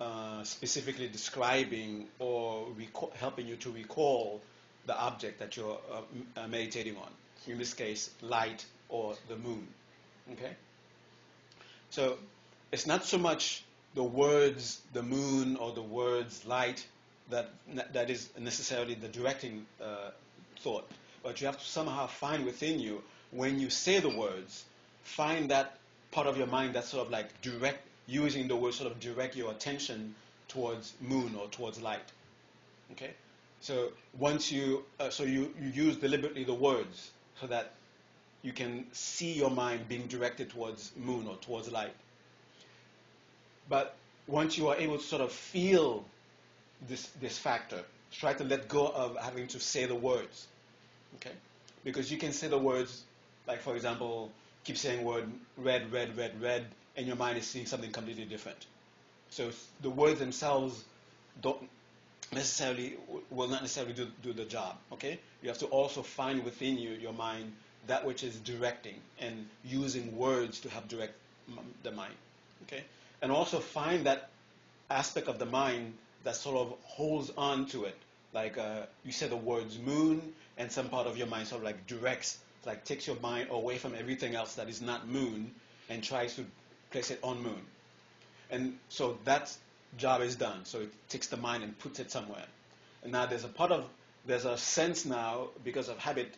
uh, 0.00 0.42
specifically 0.42 1.06
describing 1.06 2.08
or 2.18 2.66
helping 3.14 3.46
you 3.46 3.54
to 3.56 3.70
recall 3.70 4.40
the 4.86 4.98
object 4.98 5.38
that 5.38 5.56
you're 5.56 5.78
uh, 5.92 6.40
uh, 6.40 6.48
meditating 6.48 6.96
on. 6.96 7.10
In 7.46 7.58
this 7.58 7.74
case, 7.74 8.10
light 8.22 8.66
or 8.88 9.14
the 9.28 9.36
moon. 9.36 9.68
Okay? 10.32 10.56
So 11.92 12.16
it's 12.72 12.86
not 12.86 13.04
so 13.04 13.18
much 13.18 13.64
the 13.94 14.02
words 14.02 14.80
the 14.94 15.02
moon 15.02 15.56
or 15.56 15.72
the 15.72 15.82
words 15.82 16.46
light 16.46 16.86
that, 17.28 17.50
that 17.92 18.08
is 18.08 18.30
necessarily 18.38 18.94
the 18.94 19.08
directing 19.08 19.66
uh, 19.78 20.10
thought, 20.60 20.90
but 21.22 21.38
you 21.40 21.46
have 21.46 21.58
to 21.58 21.64
somehow 21.64 22.06
find 22.06 22.46
within 22.46 22.80
you, 22.80 23.02
when 23.30 23.60
you 23.60 23.68
say 23.68 24.00
the 24.00 24.08
words, 24.08 24.64
find 25.02 25.50
that 25.50 25.76
part 26.12 26.26
of 26.26 26.38
your 26.38 26.46
mind 26.46 26.74
that's 26.74 26.88
sort 26.88 27.06
of 27.06 27.12
like 27.12 27.28
direct, 27.42 27.86
using 28.06 28.48
the 28.48 28.56
word 28.56 28.72
sort 28.72 28.90
of 28.90 28.98
direct 28.98 29.36
your 29.36 29.50
attention 29.50 30.14
towards 30.48 30.94
moon 31.02 31.34
or 31.38 31.46
towards 31.48 31.82
light. 31.82 32.10
Okay? 32.92 33.10
So 33.60 33.92
once 34.18 34.50
you, 34.50 34.84
uh, 34.98 35.10
so 35.10 35.24
you, 35.24 35.52
you 35.60 35.68
use 35.68 35.96
deliberately 35.96 36.44
the 36.44 36.54
words 36.54 37.10
so 37.38 37.46
that 37.48 37.74
you 38.42 38.52
can 38.52 38.86
see 38.92 39.32
your 39.32 39.50
mind 39.50 39.88
being 39.88 40.06
directed 40.06 40.50
towards 40.50 40.92
moon 40.96 41.26
or 41.28 41.36
towards 41.36 41.70
light. 41.70 41.94
But 43.68 43.94
once 44.26 44.58
you 44.58 44.68
are 44.68 44.76
able 44.76 44.98
to 44.98 45.04
sort 45.04 45.22
of 45.22 45.32
feel 45.32 46.04
this, 46.88 47.06
this 47.20 47.38
factor, 47.38 47.80
try 48.10 48.34
to 48.34 48.44
let 48.44 48.68
go 48.68 48.88
of 48.88 49.16
having 49.16 49.46
to 49.48 49.60
say 49.60 49.86
the 49.86 49.94
words. 49.94 50.46
Okay? 51.16 51.34
Because 51.84 52.10
you 52.10 52.18
can 52.18 52.32
say 52.32 52.48
the 52.48 52.58
words, 52.58 53.02
like 53.46 53.60
for 53.60 53.74
example, 53.76 54.30
keep 54.64 54.76
saying 54.76 55.04
word 55.04 55.30
red, 55.56 55.92
red, 55.92 56.16
red, 56.16 56.40
red, 56.40 56.66
and 56.96 57.06
your 57.06 57.16
mind 57.16 57.38
is 57.38 57.46
seeing 57.46 57.66
something 57.66 57.90
completely 57.90 58.24
different. 58.24 58.66
So 59.30 59.50
the 59.80 59.90
words 59.90 60.18
themselves 60.18 60.84
don't 61.40 61.68
necessarily 62.32 62.96
will 63.30 63.48
not 63.48 63.62
necessarily 63.62 63.94
do, 63.94 64.08
do 64.22 64.32
the 64.32 64.44
job. 64.44 64.76
Okay? 64.92 65.18
You 65.42 65.48
have 65.48 65.58
to 65.58 65.66
also 65.66 66.02
find 66.02 66.44
within 66.44 66.76
you 66.78 66.90
your 66.90 67.12
mind 67.12 67.52
that 67.86 68.04
which 68.04 68.22
is 68.22 68.36
directing 68.36 68.94
and 69.20 69.48
using 69.64 70.16
words 70.16 70.60
to 70.60 70.70
help 70.70 70.88
direct 70.88 71.14
the 71.82 71.90
mind. 71.90 72.14
Okay? 72.64 72.82
And 73.20 73.32
also 73.32 73.58
find 73.58 74.06
that 74.06 74.30
aspect 74.90 75.28
of 75.28 75.38
the 75.38 75.46
mind 75.46 75.94
that 76.24 76.36
sort 76.36 76.56
of 76.56 76.74
holds 76.84 77.32
on 77.36 77.66
to 77.66 77.84
it. 77.84 77.96
Like 78.32 78.56
uh, 78.56 78.82
you 79.04 79.12
say 79.12 79.28
the 79.28 79.36
words 79.36 79.78
moon, 79.78 80.32
and 80.56 80.70
some 80.70 80.88
part 80.88 81.06
of 81.06 81.16
your 81.16 81.26
mind 81.26 81.48
sort 81.48 81.60
of 81.60 81.64
like 81.64 81.86
directs, 81.86 82.38
like 82.64 82.84
takes 82.84 83.06
your 83.06 83.16
mind 83.16 83.48
away 83.50 83.78
from 83.78 83.94
everything 83.94 84.34
else 84.34 84.54
that 84.54 84.68
is 84.68 84.80
not 84.80 85.08
moon 85.08 85.52
and 85.88 86.02
tries 86.02 86.36
to 86.36 86.44
place 86.90 87.10
it 87.10 87.18
on 87.22 87.42
moon. 87.42 87.60
And 88.50 88.78
so 88.88 89.18
that 89.24 89.54
job 89.96 90.20
is 90.22 90.36
done. 90.36 90.64
So 90.64 90.80
it 90.80 90.92
takes 91.08 91.26
the 91.26 91.36
mind 91.36 91.64
and 91.64 91.78
puts 91.78 92.00
it 92.00 92.10
somewhere. 92.10 92.44
And 93.02 93.12
now 93.12 93.26
there's 93.26 93.44
a 93.44 93.48
part 93.48 93.72
of, 93.72 93.86
there's 94.26 94.44
a 94.44 94.56
sense 94.56 95.04
now 95.04 95.48
because 95.64 95.88
of 95.88 95.98
habit, 95.98 96.34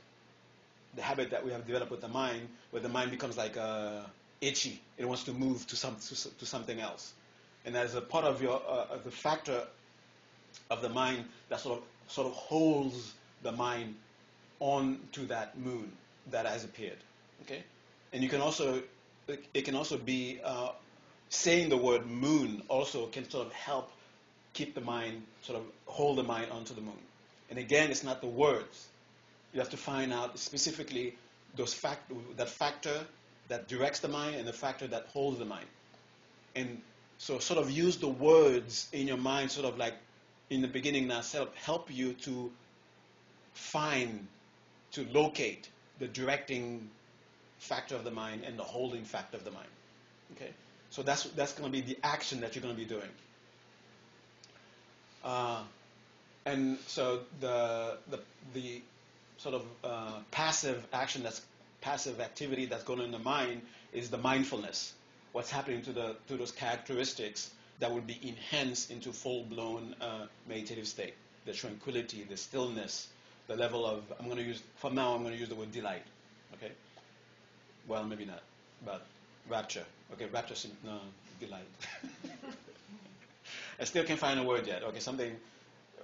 the 0.97 1.03
habit 1.03 1.31
that 1.31 1.45
we 1.45 1.53
have 1.53 1.67
developed 1.67 1.91
with 1.91 2.01
the 2.01 2.09
mind, 2.09 2.49
where 2.71 2.83
the 2.83 2.89
mind 2.89 3.11
becomes 3.11 3.37
like 3.37 3.57
uh, 3.57 4.03
itchy. 4.41 4.81
It 4.99 5.07
wants 5.07 5.25
to 5.25 5.33
move 5.33 5.67
to, 5.69 5.77
some, 5.77 5.97
to, 5.97 6.39
to 6.39 6.47
something 6.47 6.81
else 6.81 7.15
and 7.65 7.77
as 7.77 7.95
a 7.95 8.01
part 8.01 8.25
of 8.25 8.43
your 8.43 8.61
uh, 8.69 8.97
the 9.05 9.11
factor 9.11 9.63
of 10.71 10.83
the 10.83 10.89
mind 10.89 11.25
that 11.49 11.61
sort 11.61 11.79
of 11.79 11.85
sort 12.13 12.27
of 12.27 12.35
holds 12.35 13.15
the 13.43 13.53
mind 13.53 13.95
on 14.61 15.01
to 15.13 15.21
that 15.27 15.59
moon 15.59 15.91
that 16.31 16.47
has 16.47 16.65
appeared. 16.65 16.99
Okay, 17.43 17.63
and 18.13 18.23
you 18.23 18.29
can 18.29 18.41
also 18.41 18.83
it 19.27 19.65
can 19.65 19.75
also 19.75 19.97
be 19.97 20.41
uh, 20.45 20.71
saying 21.31 21.71
the 21.71 21.77
word 21.77 22.07
moon 22.07 22.63
also 22.69 23.07
can 23.07 23.29
sort 23.29 23.47
of 23.47 23.53
help 23.53 23.91
keep 24.53 24.75
the 24.75 24.81
mind 24.81 25.23
sort 25.43 25.59
of 25.59 25.65
hold 25.87 26.19
the 26.19 26.23
mind 26.23 26.51
onto 26.53 26.75
the 26.75 26.81
moon. 26.81 26.99
And 27.51 27.59
again, 27.59 27.91
it's 27.91 28.05
not 28.05 28.21
the 28.21 28.27
words. 28.27 28.89
You 29.55 29.61
have 29.61 29.71
to 29.71 29.77
find 29.77 30.13
out 30.13 30.39
specifically 30.39 31.17
those 31.57 31.73
fact 31.73 32.13
that 32.37 32.49
factor 32.49 33.07
that 33.49 33.69
directs 33.69 34.01
the 34.01 34.09
mind 34.09 34.37
and 34.37 34.47
the 34.47 34.53
factor 34.53 34.87
that 34.89 35.07
holds 35.07 35.39
the 35.39 35.45
mind. 35.45 35.67
And 36.57 36.81
so 37.19 37.39
sort 37.39 37.61
of 37.61 37.71
use 37.71 37.97
the 37.99 38.09
words 38.09 38.89
in 38.93 39.07
your 39.07 39.17
mind, 39.17 39.51
sort 39.51 39.67
of 39.67 39.79
like 39.79 39.95
in 40.51 40.61
the 40.61 40.69
beginning 40.69 41.09
now, 41.09 41.23
help, 41.23 41.55
help 41.57 41.95
you 41.95 42.15
to 42.15 42.51
find, 43.55 44.27
to 44.93 45.07
locate 45.13 45.69
the 45.99 46.09
directing 46.09 46.89
factor 47.59 47.95
of 47.95 48.05
the 48.05 48.11
mind 48.11 48.43
and 48.45 48.59
the 48.59 48.63
holding 48.63 49.05
factor 49.05 49.37
of 49.37 49.45
the 49.45 49.51
mind. 49.51 49.69
Okay? 50.37 50.51
So 50.91 51.03
that's, 51.03 51.25
that's 51.25 51.53
going 51.53 51.71
to 51.71 51.73
be 51.73 51.81
the 51.81 51.99
action 52.03 52.41
that 52.41 52.55
you're 52.55 52.63
going 52.63 52.75
to 52.75 52.81
be 52.81 52.87
doing. 52.87 53.11
Uh, 55.25 55.63
and 56.45 56.79
so 56.87 57.21
the, 57.41 57.97
the, 58.11 58.21
the 58.53 58.83
sort 59.45 59.57
of 59.57 59.63
uh, 59.85 60.21
passive 60.31 60.87
action 60.95 61.23
that's 61.23 61.43
passive 61.83 62.19
activity 62.19 62.65
that's 62.65 62.83
going 62.83 63.01
on 63.01 63.05
in 63.05 63.13
the 63.13 63.19
mind 63.19 63.61
is 63.93 64.09
the 64.09 64.17
mindfulness 64.17 64.95
what's 65.33 65.51
happening 65.51 65.83
to, 65.83 65.93
the, 65.93 66.17
to 66.29 66.37
those 66.37 66.51
characteristics 66.51 67.51
that 67.81 67.93
will 67.93 68.01
be 68.01 68.19
enhanced 68.23 68.91
into 68.91 69.13
full-blown 69.13 69.95
uh, 70.01 70.27
meditative 70.49 70.87
state. 70.87 71.13
The 71.45 71.53
tranquility, 71.53 72.25
the 72.27 72.37
stillness, 72.37 73.09
the 73.49 73.57
level 73.57 73.85
of, 73.85 74.05
I'm 74.19 74.27
going 74.27 74.39
to 74.39 74.45
use, 74.45 74.63
from 74.77 74.95
now 74.95 75.13
I'm 75.13 75.23
going 75.23 75.35
to 75.35 75.41
use 75.41 75.49
the 75.49 75.57
word 75.57 75.73
delight. 75.73 76.05
Okay? 76.55 76.73
Well, 77.89 78.05
maybe 78.05 78.25
not, 78.25 78.43
but 78.87 79.05
rapture. 79.51 79.85
Okay, 80.13 80.27
rapture, 80.33 80.55
no, 80.85 81.01
delight. 81.41 81.67
I 83.81 83.85
still 83.85 84.05
can't 84.05 84.21
find 84.21 84.39
a 84.39 84.45
word 84.45 84.69
yet. 84.69 84.85
Okay, 84.85 85.01
something, 85.01 85.35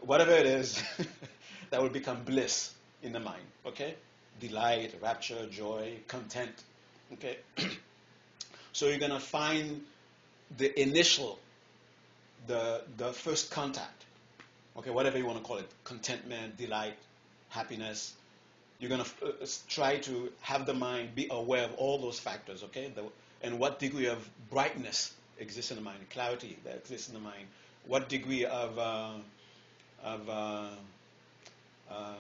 whatever 0.01 0.33
it 0.33 0.47
is, 0.47 0.83
that 1.71 1.81
will 1.81 1.89
become 1.89 2.25
bliss 2.25 2.75
in 3.03 3.13
the 3.13 3.21
mind. 3.21 3.45
Okay? 3.67 3.95
Delight, 4.41 4.95
rapture, 5.03 5.47
joy, 5.47 5.95
content. 6.09 6.63
Okay? 7.13 7.39
So 8.73 8.87
you're 8.87 8.99
going 8.99 9.11
to 9.11 9.21
find 9.21 9.83
the 10.57 10.81
initial, 10.81 11.39
the, 12.47 12.83
the 12.97 13.13
first 13.13 13.51
contact, 13.51 14.05
okay, 14.77 14.91
whatever 14.91 15.19
you 15.19 15.27
want 15.27 15.39
to 15.39 15.45
call 15.45 15.59
it, 15.59 15.69
contentment, 15.85 16.57
delight, 16.57 16.95
happiness. 17.49 18.15
You're 18.79 18.91
going 18.91 19.03
to 19.03 19.27
uh, 19.27 19.47
try 19.69 19.99
to 19.99 20.33
have 20.41 20.67
the 20.67 20.75
mind 20.75 21.15
be 21.15 21.27
aware 21.31 21.65
of 21.65 21.75
all 21.75 21.99
those 21.99 22.19
factors, 22.19 22.63
okay, 22.65 22.93
the, 22.95 23.05
and 23.43 23.59
what 23.59 23.79
degree 23.79 24.07
of 24.07 24.29
brightness 24.51 25.15
exists 25.39 25.71
in 25.71 25.77
the 25.77 25.83
mind, 25.83 25.99
clarity 26.11 26.57
that 26.65 26.77
exists 26.77 27.09
in 27.09 27.15
the 27.15 27.21
mind, 27.21 27.47
what 27.87 28.09
degree 28.09 28.45
of, 28.45 28.79
uh, 28.79 29.11
of 30.05 30.29
uh, 30.29 30.69
uh, 31.91 32.15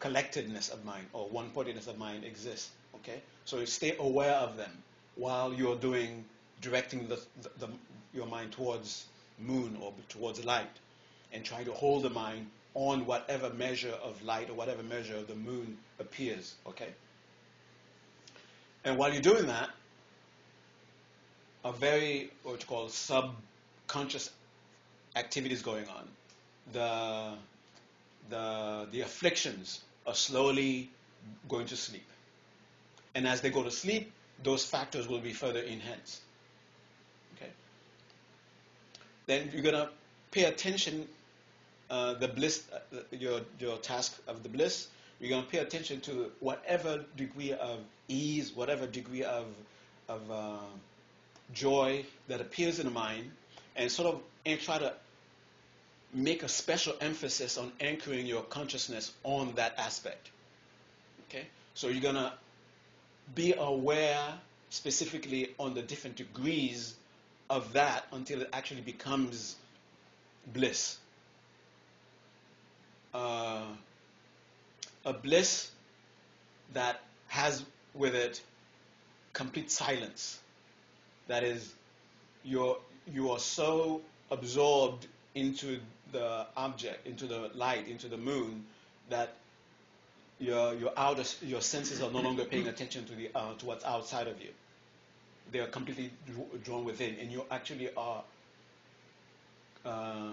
collectedness 0.00 0.70
of 0.70 0.84
mind 0.84 1.06
or 1.12 1.28
one-pointedness 1.28 1.86
of 1.86 1.98
mind 1.98 2.24
exists, 2.24 2.70
okay? 2.96 3.20
So 3.44 3.64
stay 3.64 3.96
aware 3.98 4.34
of 4.34 4.56
them 4.56 4.70
while 5.16 5.52
you're 5.52 5.76
doing 5.76 6.24
directing 6.60 7.08
the, 7.08 7.20
the, 7.42 7.50
the, 7.58 7.68
your 8.14 8.26
mind 8.26 8.52
towards 8.52 9.06
moon 9.38 9.76
or 9.82 9.92
towards 10.08 10.44
light 10.44 10.66
and 11.32 11.44
trying 11.44 11.64
to 11.64 11.72
hold 11.72 12.02
the 12.04 12.10
mind 12.10 12.46
on 12.74 13.06
whatever 13.06 13.50
measure 13.50 13.94
of 14.02 14.22
light 14.22 14.50
or 14.50 14.54
whatever 14.54 14.82
measure 14.82 15.16
of 15.16 15.26
the 15.26 15.34
moon 15.34 15.76
appears, 15.98 16.54
okay? 16.66 16.88
And 18.84 18.96
while 18.96 19.12
you're 19.12 19.22
doing 19.22 19.46
that, 19.46 19.70
a 21.64 21.72
very, 21.72 22.30
what 22.44 22.60
you 22.60 22.66
call 22.66 22.88
subconscious 22.88 24.30
activities 25.16 25.62
going 25.62 25.86
on. 25.88 26.08
The, 26.72 27.34
the, 28.30 28.86
the 28.92 29.00
afflictions 29.00 29.80
are 30.08 30.14
slowly 30.14 30.90
going 31.48 31.66
to 31.66 31.76
sleep. 31.76 32.06
And 33.14 33.28
as 33.28 33.42
they 33.42 33.50
go 33.50 33.62
to 33.62 33.70
sleep, 33.70 34.10
those 34.42 34.64
factors 34.64 35.06
will 35.06 35.20
be 35.20 35.32
further 35.32 35.60
enhanced. 35.60 36.22
Okay. 37.36 37.50
Then 39.26 39.50
you're 39.52 39.62
gonna 39.62 39.90
pay 40.30 40.44
attention 40.44 41.06
uh, 41.90 42.14
the 42.14 42.28
bliss, 42.28 42.64
uh, 42.72 42.98
your 43.10 43.40
your 43.58 43.76
task 43.78 44.18
of 44.26 44.42
the 44.42 44.48
bliss. 44.48 44.88
You're 45.20 45.30
gonna 45.30 45.46
pay 45.46 45.58
attention 45.58 46.00
to 46.02 46.30
whatever 46.40 47.04
degree 47.16 47.52
of 47.52 47.80
ease, 48.08 48.54
whatever 48.54 48.86
degree 48.86 49.24
of 49.24 49.46
of 50.08 50.30
uh, 50.30 50.58
joy 51.52 52.04
that 52.28 52.40
appears 52.40 52.78
in 52.78 52.86
the 52.86 52.92
mind, 52.92 53.30
and 53.76 53.90
sort 53.90 54.14
of 54.14 54.22
and 54.46 54.60
try 54.60 54.78
to 54.78 54.94
make 56.12 56.42
a 56.42 56.48
special 56.48 56.94
emphasis 57.00 57.58
on 57.58 57.72
anchoring 57.80 58.26
your 58.26 58.42
consciousness 58.42 59.12
on 59.24 59.52
that 59.56 59.74
aspect. 59.78 60.30
Okay? 61.28 61.46
So 61.74 61.88
you're 61.88 62.02
going 62.02 62.14
to 62.14 62.32
be 63.34 63.54
aware 63.58 64.34
specifically 64.70 65.54
on 65.58 65.74
the 65.74 65.82
different 65.82 66.16
degrees 66.16 66.94
of 67.50 67.72
that 67.74 68.06
until 68.12 68.42
it 68.42 68.48
actually 68.52 68.80
becomes 68.80 69.56
bliss. 70.52 70.98
Uh, 73.14 73.62
a 75.04 75.12
bliss 75.12 75.70
that 76.74 77.00
has 77.28 77.64
with 77.94 78.14
it 78.14 78.40
complete 79.32 79.70
silence. 79.70 80.38
That 81.28 81.44
is, 81.44 81.74
you're, 82.44 82.78
you 83.12 83.30
are 83.30 83.38
so 83.38 84.02
absorbed 84.30 85.06
into 85.34 85.78
the 86.12 86.46
object, 86.56 87.06
into 87.06 87.26
the 87.26 87.50
light, 87.54 87.88
into 87.88 88.08
the 88.08 88.16
moon, 88.16 88.64
that 89.10 89.34
your, 90.38 90.74
your, 90.74 90.92
outer, 90.96 91.24
your 91.42 91.60
senses 91.60 92.00
are 92.02 92.10
no 92.10 92.20
longer 92.20 92.44
paying 92.44 92.68
attention 92.74 93.04
to, 93.06 93.14
the, 93.14 93.30
uh, 93.34 93.54
to 93.54 93.66
what's 93.66 93.84
outside 93.84 94.28
of 94.28 94.40
you. 94.40 94.50
They 95.50 95.60
are 95.60 95.66
completely 95.66 96.10
drawn 96.62 96.84
within, 96.84 97.16
and 97.20 97.32
you 97.32 97.44
actually 97.50 97.88
are 97.96 98.22
uh, 99.84 100.32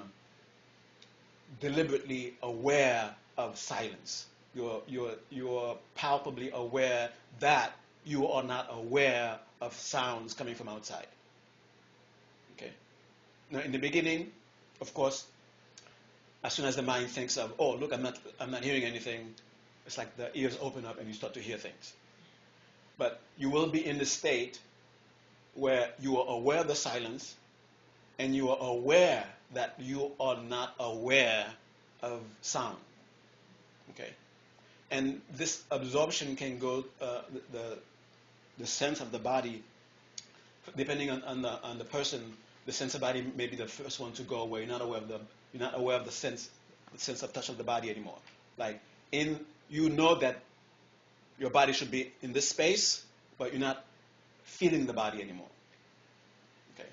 deliberately 1.61 2.33
aware 2.43 3.15
of 3.37 3.57
silence. 3.57 4.25
You're, 4.53 4.81
you're, 4.87 5.13
you're 5.29 5.77
palpably 5.95 6.49
aware 6.53 7.09
that 7.39 7.73
you 8.05 8.27
are 8.27 8.43
not 8.43 8.67
aware 8.71 9.39
of 9.61 9.73
sounds 9.73 10.33
coming 10.33 10.55
from 10.55 10.69
outside. 10.69 11.07
Okay? 12.57 12.71
Now, 13.51 13.59
in 13.59 13.71
the 13.71 13.77
beginning, 13.77 14.31
of 14.81 14.93
course, 14.93 15.25
as 16.45 16.53
soon 16.53 16.65
as 16.65 16.75
the 16.75 16.83
mind 16.83 17.07
thinks 17.07 17.37
of, 17.37 17.51
oh, 17.57 17.73
look, 17.73 17.91
I'm 17.91 18.03
not, 18.03 18.19
I'm 18.39 18.51
not 18.51 18.63
hearing 18.63 18.83
anything, 18.83 19.33
it's 19.87 19.97
like 19.97 20.15
the 20.15 20.29
ears 20.37 20.55
open 20.61 20.85
up 20.85 20.99
and 20.99 21.07
you 21.07 21.13
start 21.15 21.33
to 21.33 21.39
hear 21.39 21.57
things. 21.57 21.93
But 22.99 23.19
you 23.35 23.49
will 23.49 23.65
be 23.65 23.83
in 23.83 23.97
the 23.97 24.05
state 24.05 24.59
where 25.55 25.89
you 25.99 26.19
are 26.19 26.35
aware 26.35 26.59
of 26.59 26.67
the 26.67 26.75
silence 26.75 27.33
and 28.19 28.35
you 28.35 28.51
are 28.51 28.57
aware 28.61 29.25
that 29.55 29.73
you 29.79 30.11
are 30.19 30.37
not 30.37 30.75
aware 30.79 31.47
of 32.03 32.21
sound. 32.43 32.77
Okay? 33.89 34.11
And 34.91 35.21
this 35.33 35.63
absorption 35.71 36.35
can 36.35 36.59
go, 36.59 36.85
uh, 37.01 37.21
the, 37.53 37.79
the 38.59 38.67
sense 38.67 39.01
of 39.01 39.11
the 39.11 39.19
body, 39.19 39.63
depending 40.77 41.09
on, 41.09 41.23
on, 41.23 41.41
the, 41.41 41.63
on 41.63 41.79
the 41.79 41.85
person, 41.85 42.33
the 42.67 42.71
sense 42.71 42.93
of 42.93 43.01
body 43.01 43.25
may 43.35 43.47
be 43.47 43.55
the 43.55 43.67
first 43.67 43.99
one 43.99 44.11
to 44.13 44.21
go 44.21 44.41
away. 44.41 44.59
You're 44.59 44.69
not 44.69 44.81
aware 44.81 44.99
of 44.99 45.07
the, 45.07 45.19
you're 45.55 45.63
not 45.63 45.79
aware 45.79 45.97
of 45.97 46.05
the 46.05 46.11
sense, 46.11 46.49
the 46.91 46.99
sense 46.99 47.23
of 47.23 47.31
touch 47.31 47.47
of 47.47 47.57
the 47.57 47.63
body 47.63 47.89
anymore. 47.89 48.17
Like 48.57 48.81
in, 49.11 49.39
you 49.69 49.89
know 49.89 50.15
that 50.15 50.41
your 51.39 51.49
body 51.49 51.71
should 51.71 51.91
be 51.91 52.11
in 52.21 52.33
this 52.33 52.49
space, 52.49 53.03
but 53.37 53.51
you're 53.51 53.61
not 53.61 53.85
feeling 54.43 54.85
the 54.85 54.93
body 54.93 55.21
anymore. 55.21 55.47
Okay. 56.73 56.89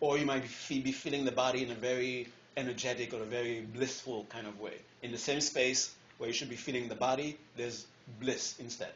Or 0.00 0.16
you 0.16 0.24
might 0.24 0.42
be, 0.42 0.92
feeling 0.92 1.26
the 1.26 1.32
body 1.32 1.62
in 1.62 1.70
a 1.70 1.74
very 1.74 2.28
energetic 2.56 3.12
or 3.12 3.20
a 3.20 3.26
very 3.26 3.60
blissful 3.60 4.24
kind 4.30 4.46
of 4.46 4.58
way. 4.58 4.74
In 5.02 5.12
the 5.12 5.18
same 5.18 5.42
space 5.42 5.94
where 6.16 6.28
you 6.28 6.34
should 6.34 6.50
be 6.50 6.56
feeling 6.56 6.88
the 6.88 6.94
body, 6.94 7.36
there's 7.56 7.86
bliss 8.20 8.54
instead. 8.58 8.92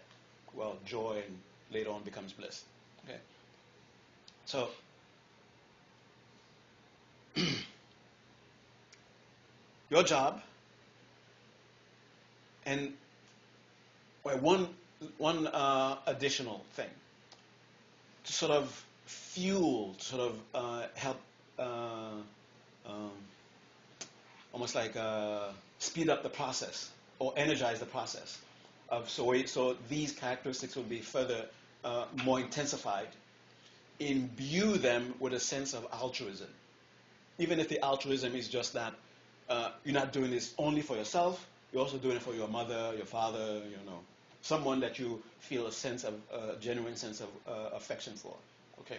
Well, 0.55 0.79
joy 0.87 1.23
and 1.27 1.39
later 1.71 1.91
on 1.91 2.03
becomes 2.03 2.33
bliss. 2.33 2.65
Okay. 3.05 3.19
So 4.47 4.69
your 9.91 10.03
job 10.03 10.41
and 12.67 12.93
well, 14.25 14.39
one 14.39 14.69
one 15.19 15.47
uh, 15.47 15.97
additional 16.07 16.65
thing 16.75 16.91
to 18.25 18.33
sort 18.33 18.51
of 18.51 18.85
fuel, 19.07 19.95
sort 19.99 20.23
of 20.23 20.39
uh, 20.55 20.87
help, 20.95 21.21
uh, 21.59 22.11
um, 22.87 23.13
almost 24.53 24.75
like 24.75 24.97
uh, 24.97 25.49
speed 25.79 26.09
up 26.09 26.23
the 26.23 26.29
process 26.29 26.91
or 27.19 27.33
energize 27.37 27.79
the 27.79 27.87
process 27.87 28.39
of 28.89 29.09
so 29.09 29.33
so 29.45 29.77
these 29.89 30.13
characteristics 30.13 30.75
will 30.77 30.83
be 30.83 31.01
further 31.01 31.47
uh, 31.85 32.07
more 32.25 32.41
intensified. 32.41 33.09
Imbue 33.99 34.77
them 34.77 35.15
with 35.21 35.33
a 35.33 35.41
sense 35.41 35.73
of 35.73 35.87
altruism, 35.91 36.49
even 37.39 37.61
if 37.61 37.69
the 37.69 37.83
altruism 37.83 38.35
is 38.35 38.47
just 38.49 38.75
that 38.75 38.93
uh, 39.49 39.71
you're 39.85 39.95
not 39.95 40.13
doing 40.13 40.31
this 40.31 40.55
only 40.59 40.83
for 40.83 40.97
yourself, 40.97 41.47
you're 41.73 41.83
also 41.83 41.99
doing 41.99 42.17
it 42.17 42.23
for 42.23 42.35
your 42.35 42.49
mother, 42.49 42.93
your 42.97 43.07
father, 43.07 43.61
you 43.65 43.77
know, 43.87 44.01
someone 44.43 44.81
that 44.81 44.99
you 44.99 45.23
feel 45.41 45.67
a 45.67 45.73
sense 45.73 46.05
of, 46.05 46.15
a 46.33 46.37
uh, 46.37 46.59
genuine 46.59 46.97
sense 46.97 47.21
of 47.21 47.29
uh, 47.49 47.75
affection 47.75 48.15
for. 48.15 48.35
Okay? 48.81 48.99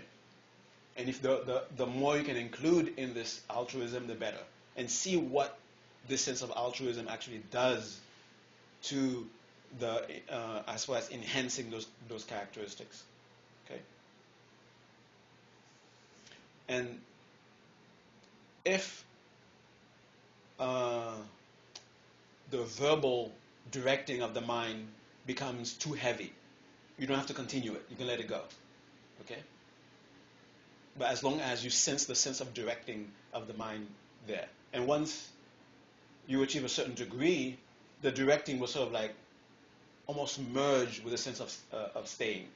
And 0.97 1.07
if 1.07 1.21
the, 1.21 1.41
the, 1.45 1.63
the 1.77 1.85
more 1.85 2.17
you 2.17 2.23
can 2.23 2.37
include 2.37 2.93
in 2.97 3.13
this 3.13 3.41
altruism, 3.49 4.07
the 4.07 4.15
better. 4.15 4.39
And 4.75 4.89
see 4.89 5.17
what 5.17 5.57
this 6.07 6.21
sense 6.21 6.41
of 6.41 6.51
altruism 6.55 7.07
actually 7.07 7.41
does 7.51 7.99
to 8.83 9.27
the, 9.79 10.05
uh, 10.29 10.61
as 10.67 10.85
far 10.85 10.97
as 10.97 11.09
enhancing 11.11 11.69
those, 11.69 11.87
those 12.09 12.23
characteristics. 12.23 13.03
Okay? 13.65 13.81
And 16.67 16.99
if 18.65 19.05
uh, 20.59 21.15
the 22.49 22.63
verbal 22.63 23.31
directing 23.71 24.21
of 24.21 24.33
the 24.33 24.41
mind 24.41 24.87
becomes 25.25 25.73
too 25.73 25.93
heavy, 25.93 26.31
you 26.97 27.05
don't 27.05 27.17
have 27.17 27.27
to 27.27 27.33
continue 27.33 27.73
it. 27.73 27.85
You 27.89 27.95
can 27.95 28.07
let 28.07 28.19
it 28.19 28.27
go. 28.27 28.41
Okay? 29.21 29.39
But 30.97 31.09
as 31.09 31.23
long 31.23 31.39
as 31.41 31.63
you 31.63 31.69
sense 31.69 32.05
the 32.05 32.15
sense 32.15 32.41
of 32.41 32.53
directing 32.53 33.11
of 33.33 33.47
the 33.47 33.53
mind 33.53 33.87
there. 34.25 34.47
And 34.73 34.87
once 34.87 35.29
you 36.27 36.41
achieve 36.43 36.65
a 36.65 36.69
certain 36.69 36.95
degree, 36.95 37.57
the 38.01 38.11
directing 38.11 38.59
will 38.59 38.67
sort 38.67 38.87
of 38.87 38.93
like 38.93 39.13
almost 40.07 40.39
merge 40.39 41.01
with 41.03 41.13
a 41.13 41.17
sense 41.17 41.39
of, 41.39 41.55
uh, 41.73 41.89
of 41.95 42.07
staying. 42.07 42.47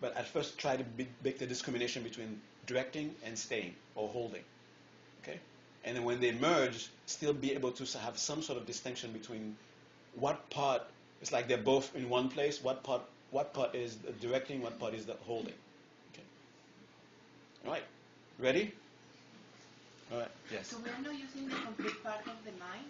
But 0.00 0.16
at 0.16 0.26
first, 0.26 0.58
try 0.58 0.76
to 0.76 0.84
make 1.24 1.38
the 1.38 1.46
discrimination 1.46 2.02
between 2.02 2.40
directing 2.66 3.14
and 3.24 3.38
staying 3.38 3.74
or 3.94 4.08
holding. 4.08 4.42
And 5.88 5.96
then 5.96 6.04
when 6.04 6.20
they 6.20 6.32
merge, 6.32 6.90
still 7.06 7.32
be 7.32 7.54
able 7.54 7.72
to 7.72 7.98
have 7.98 8.18
some 8.18 8.42
sort 8.42 8.58
of 8.58 8.66
distinction 8.66 9.10
between 9.10 9.56
what 10.16 10.50
part 10.50 10.82
it's 11.22 11.32
like 11.32 11.48
they're 11.48 11.56
both 11.56 11.96
in 11.96 12.10
one 12.10 12.28
place. 12.28 12.62
What 12.62 12.82
part? 12.82 13.00
What 13.30 13.54
part 13.54 13.74
is 13.74 13.96
the 13.96 14.12
directing? 14.12 14.60
What 14.60 14.78
part 14.78 14.92
is 14.92 15.06
the 15.06 15.16
holding? 15.26 15.56
Okay. 16.12 16.26
All 17.64 17.72
right. 17.72 17.84
Ready? 18.38 18.72
All 20.12 20.18
right. 20.18 20.30
Yes. 20.52 20.68
So 20.68 20.76
we 20.84 20.90
are 20.90 21.02
not 21.02 21.16
using 21.16 21.48
the 21.48 21.56
complete 21.56 22.04
part 22.04 22.20
of 22.26 22.36
the 22.44 22.52
mind. 22.60 22.84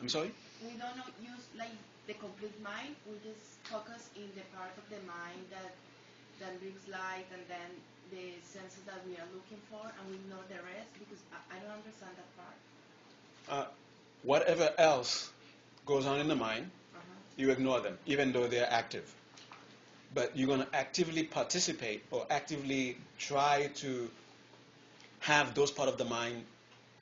I'm 0.00 0.08
sorry. 0.08 0.30
We 0.62 0.78
don't 0.78 1.02
use 1.20 1.46
like 1.58 1.74
the 2.06 2.14
complete 2.14 2.54
mind. 2.62 2.94
We 3.10 3.18
just 3.26 3.58
focus 3.66 4.08
in 4.14 4.30
the 4.38 4.46
part 4.54 4.70
of 4.78 4.86
the 4.88 5.02
mind 5.02 5.42
that 5.50 5.74
that 6.38 6.60
brings 6.60 6.86
light 6.86 7.26
and 7.34 7.42
then 7.48 7.70
the 8.10 8.38
senses 8.42 8.82
that 8.86 9.00
we 9.06 9.14
are 9.14 9.28
looking 9.34 9.58
for, 9.70 9.80
and 9.82 10.10
we 10.10 10.16
ignore 10.16 10.44
the 10.48 10.54
rest 10.54 10.88
because 10.98 11.18
I, 11.32 11.56
I 11.56 11.58
don't 11.60 11.76
understand 11.76 12.12
that 12.16 12.30
part. 12.36 12.56
Uh, 13.48 13.70
whatever 14.22 14.70
else 14.78 15.30
goes 15.84 16.06
on 16.06 16.20
in 16.20 16.28
the 16.28 16.34
mind, 16.34 16.70
you 17.36 17.50
ignore 17.50 17.80
them, 17.80 17.98
even 18.06 18.32
though 18.32 18.46
they're 18.46 18.70
active. 18.70 19.12
But 20.14 20.36
you're 20.36 20.46
going 20.46 20.60
to 20.60 20.74
actively 20.74 21.22
participate 21.22 22.02
or 22.10 22.26
actively 22.30 22.96
try 23.18 23.70
to 23.76 24.10
have 25.20 25.54
those 25.54 25.70
part 25.70 25.88
of 25.88 25.98
the 25.98 26.04
mind 26.04 26.44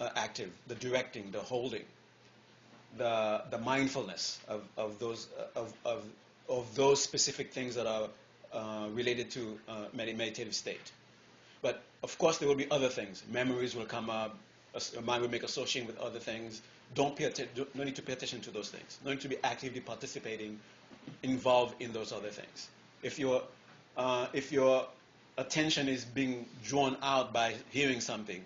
uh, 0.00 0.08
active, 0.16 0.50
the 0.66 0.74
directing, 0.74 1.30
the 1.30 1.40
holding, 1.40 1.84
the, 2.98 3.42
the 3.50 3.58
mindfulness 3.58 4.38
of, 4.48 4.62
of, 4.76 4.98
those, 4.98 5.28
uh, 5.38 5.60
of, 5.60 5.72
of, 5.84 6.04
of 6.48 6.74
those 6.74 7.02
specific 7.02 7.52
things 7.52 7.76
that 7.76 7.86
are 7.86 8.08
uh, 8.54 8.88
related 8.92 9.30
to 9.32 9.58
uh, 9.68 9.84
meditative 9.92 10.54
state. 10.54 10.92
But 11.60 11.82
of 12.02 12.16
course, 12.18 12.38
there 12.38 12.48
will 12.48 12.54
be 12.54 12.70
other 12.70 12.88
things. 12.88 13.22
Memories 13.30 13.74
will 13.74 13.86
come 13.86 14.08
up. 14.08 14.36
A 14.74 15.00
mind 15.02 15.22
will 15.22 15.30
make 15.30 15.44
association 15.44 15.86
with 15.86 15.98
other 15.98 16.18
things 16.18 16.62
don't 16.94 17.16
pay 17.16 17.32
no 17.74 17.84
need 17.84 17.96
to 17.96 18.02
pay 18.02 18.12
attention 18.12 18.40
to 18.42 18.50
those 18.50 18.68
things. 18.68 18.98
No 19.04 19.10
need 19.10 19.20
to 19.20 19.28
be 19.28 19.36
actively 19.42 19.80
participating, 19.80 20.60
involved 21.22 21.74
in 21.80 21.92
those 21.92 22.12
other 22.12 22.30
things. 22.30 22.68
If 23.02 23.18
your, 23.18 23.42
uh, 23.96 24.28
if 24.32 24.52
your 24.52 24.86
attention 25.36 25.88
is 25.88 26.04
being 26.04 26.46
drawn 26.64 26.96
out 27.02 27.32
by 27.32 27.54
hearing 27.70 28.00
something, 28.00 28.42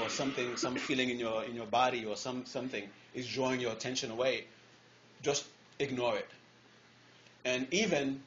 or 0.00 0.08
something, 0.08 0.56
some 0.56 0.76
feeling 0.76 1.10
in 1.10 1.18
your 1.18 1.44
in 1.44 1.54
your 1.54 1.66
body, 1.66 2.04
or 2.04 2.16
some 2.16 2.44
something 2.46 2.88
is 3.14 3.26
drawing 3.26 3.60
your 3.60 3.72
attention 3.72 4.10
away, 4.10 4.44
just 5.22 5.44
ignore 5.78 6.16
it. 6.16 6.28
And 7.44 7.66
even 7.72 8.22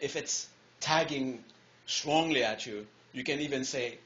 if 0.00 0.16
it's 0.16 0.48
tagging 0.86 1.42
strongly 1.86 2.44
at 2.44 2.64
you, 2.64 2.86
you 3.12 3.24
can 3.24 3.40
even 3.40 3.64
say, 3.64 3.98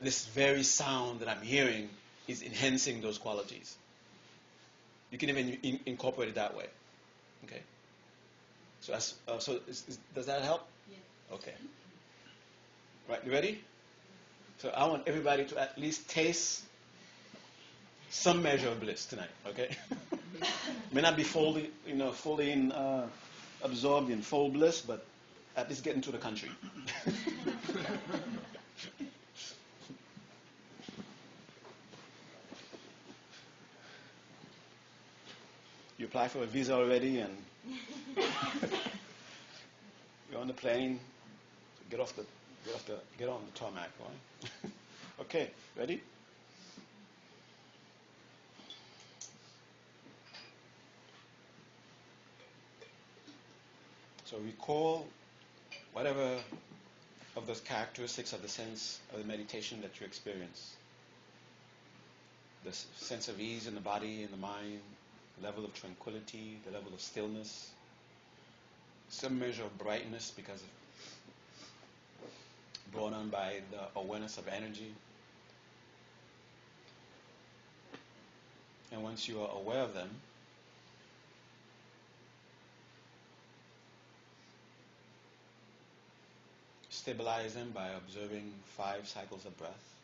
this 0.00 0.26
very 0.26 0.62
sound 0.62 1.18
that 1.20 1.28
I'm 1.28 1.42
hearing 1.42 1.88
is 2.28 2.42
enhancing 2.42 3.00
those 3.00 3.18
qualities. 3.18 3.76
You 5.10 5.18
can 5.18 5.30
even 5.30 5.58
in, 5.64 5.80
incorporate 5.86 6.28
it 6.28 6.34
that 6.36 6.56
way. 6.56 6.66
Okay. 7.44 7.60
So, 8.82 8.94
as, 8.94 9.14
uh, 9.26 9.40
so 9.40 9.58
is, 9.66 9.84
is, 9.88 9.98
does 10.14 10.26
that 10.26 10.42
help? 10.42 10.64
Yeah. 10.88 11.34
Okay. 11.34 11.54
Right. 13.08 13.24
You 13.24 13.32
ready? 13.32 13.60
So 14.58 14.68
I 14.68 14.86
want 14.86 15.08
everybody 15.08 15.44
to 15.46 15.58
at 15.58 15.76
least 15.76 16.08
taste 16.08 16.62
some 18.10 18.42
measure 18.42 18.68
of 18.68 18.80
bliss 18.80 19.06
tonight. 19.06 19.30
Okay. 19.48 19.74
May 20.92 21.00
not 21.00 21.16
be 21.16 21.24
fully, 21.24 21.70
you 21.86 21.94
know, 21.94 22.12
fully 22.12 22.52
in, 22.52 22.70
uh, 22.70 23.08
absorbed 23.62 24.10
in 24.10 24.22
full 24.22 24.50
bliss, 24.50 24.80
but 24.80 25.04
at 25.58 25.68
least 25.68 25.82
get 25.82 25.96
into 25.96 26.12
the 26.12 26.18
country. 26.18 26.50
you 35.98 36.06
apply 36.06 36.28
for 36.28 36.44
a 36.44 36.46
visa 36.46 36.72
already 36.74 37.18
and 37.18 37.36
you're 40.30 40.40
on 40.40 40.46
the 40.46 40.52
plane. 40.52 41.00
Get 41.90 41.98
off 41.98 42.14
the 42.14 42.24
get 42.64 42.74
off 42.76 42.86
the 42.86 43.00
get 43.18 43.28
on 43.28 43.40
the 43.44 43.58
tarmac, 43.58 43.90
right? 44.00 44.70
okay, 45.22 45.50
ready? 45.76 46.00
So 54.24 54.36
recall 54.38 55.08
whatever 55.92 56.36
of 57.36 57.46
those 57.46 57.60
characteristics 57.60 58.32
of 58.32 58.42
the 58.42 58.48
sense 58.48 58.98
of 59.12 59.20
the 59.20 59.24
meditation 59.26 59.80
that 59.82 60.00
you 60.00 60.06
experience. 60.06 60.74
The 62.64 62.72
sense 62.72 63.28
of 63.28 63.40
ease 63.40 63.66
in 63.66 63.74
the 63.74 63.80
body 63.80 64.22
and 64.22 64.32
the 64.32 64.36
mind, 64.38 64.80
the 65.38 65.46
level 65.46 65.64
of 65.64 65.72
tranquility, 65.74 66.58
the 66.66 66.72
level 66.72 66.92
of 66.92 67.00
stillness, 67.00 67.70
some 69.08 69.38
measure 69.38 69.62
of 69.62 69.78
brightness 69.78 70.32
because 70.36 70.60
of 70.60 70.68
brought 72.92 73.12
on 73.12 73.28
by 73.28 73.60
the 73.70 74.00
awareness 74.00 74.38
of 74.38 74.48
energy. 74.48 74.92
And 78.90 79.02
once 79.02 79.28
you 79.28 79.42
are 79.42 79.50
aware 79.54 79.82
of 79.82 79.94
them, 79.94 80.08
stabilize 86.98 87.54
them 87.54 87.70
by 87.70 87.88
observing 87.90 88.52
five 88.76 89.06
cycles 89.06 89.46
of 89.46 89.56
breath. 89.56 89.97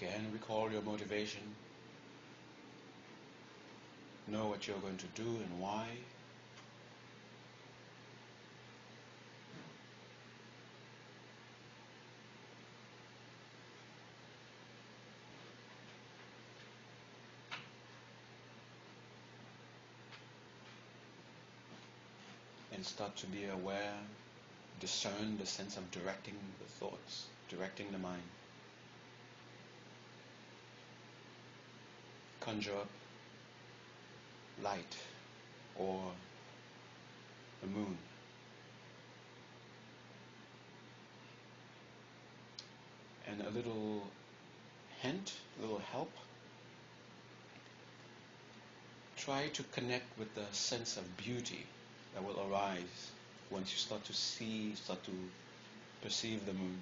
Again, 0.00 0.30
recall 0.32 0.70
your 0.70 0.82
motivation. 0.82 1.40
Know 4.28 4.46
what 4.46 4.68
you're 4.68 4.78
going 4.78 4.96
to 4.96 5.06
do 5.20 5.22
and 5.24 5.60
why. 5.60 5.86
And 22.72 22.86
start 22.86 23.16
to 23.16 23.26
be 23.26 23.46
aware, 23.46 23.94
discern 24.78 25.38
the 25.38 25.46
sense 25.46 25.76
of 25.76 25.90
directing 25.90 26.36
the 26.60 26.66
thoughts, 26.66 27.24
directing 27.48 27.90
the 27.90 27.98
mind. 27.98 28.22
Conjure 32.48 32.72
up 32.72 32.88
light 34.62 34.96
or 35.76 36.00
the 37.60 37.66
moon. 37.66 37.98
And 43.26 43.42
a 43.42 43.50
little 43.50 44.02
hint, 45.02 45.34
a 45.58 45.62
little 45.62 45.82
help. 45.92 46.10
Try 49.18 49.48
to 49.48 49.62
connect 49.74 50.18
with 50.18 50.34
the 50.34 50.46
sense 50.52 50.96
of 50.96 51.04
beauty 51.18 51.66
that 52.14 52.24
will 52.24 52.40
arise 52.50 53.10
once 53.50 53.72
you 53.72 53.78
start 53.78 54.04
to 54.04 54.14
see, 54.14 54.74
start 54.74 55.04
to 55.04 55.12
perceive 56.02 56.46
the 56.46 56.54
moon. 56.54 56.78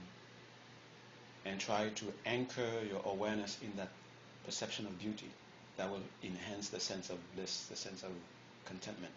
And 1.45 1.59
try 1.59 1.89
to 1.89 2.05
anchor 2.25 2.71
your 2.89 3.03
awareness 3.05 3.59
in 3.63 3.73
that 3.79 3.89
perception 4.45 4.87
of 4.87 4.97
beauty 5.01 5.31
that 5.77 5.91
will 5.91 6.03
enhance 6.23 6.69
the 6.69 6.81
sense 6.81 7.11
of 7.11 7.19
bliss, 7.35 7.67
the 7.67 7.77
sense 7.77 8.03
of 8.03 8.11
contentment. 8.65 9.15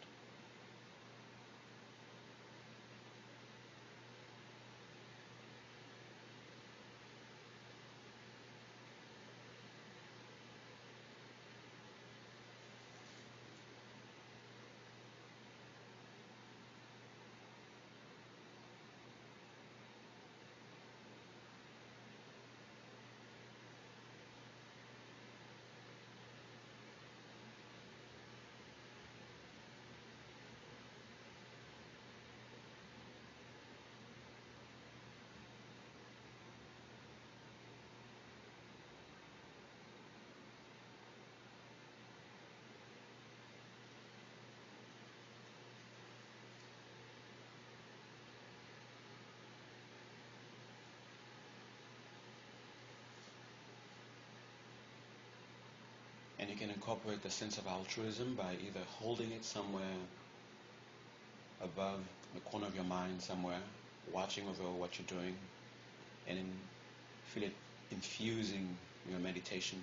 Incorporate 56.89 57.21
the 57.21 57.29
sense 57.29 57.59
of 57.59 57.67
altruism 57.67 58.33
by 58.33 58.51
either 58.65 58.79
holding 58.97 59.31
it 59.31 59.45
somewhere 59.45 59.99
above 61.63 61.99
the 62.33 62.39
corner 62.39 62.65
of 62.65 62.73
your 62.73 62.83
mind 62.83 63.21
somewhere, 63.21 63.59
watching 64.11 64.43
over 64.47 64.63
what 64.71 64.97
you're 64.97 65.19
doing, 65.19 65.35
and 66.27 66.39
feel 67.25 67.43
it 67.43 67.53
infusing 67.91 68.75
your 69.07 69.19
meditation, 69.19 69.79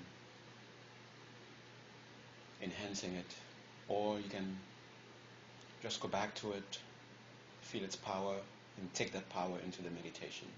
enhancing 2.60 3.14
it. 3.14 3.34
Or 3.86 4.18
you 4.18 4.28
can 4.28 4.56
just 5.84 6.00
go 6.00 6.08
back 6.08 6.34
to 6.36 6.54
it, 6.54 6.80
feel 7.60 7.84
its 7.84 7.94
power, 7.94 8.34
and 8.78 8.92
take 8.94 9.12
that 9.12 9.28
power 9.28 9.58
into 9.64 9.80
the 9.80 9.90
meditation. 9.90 10.48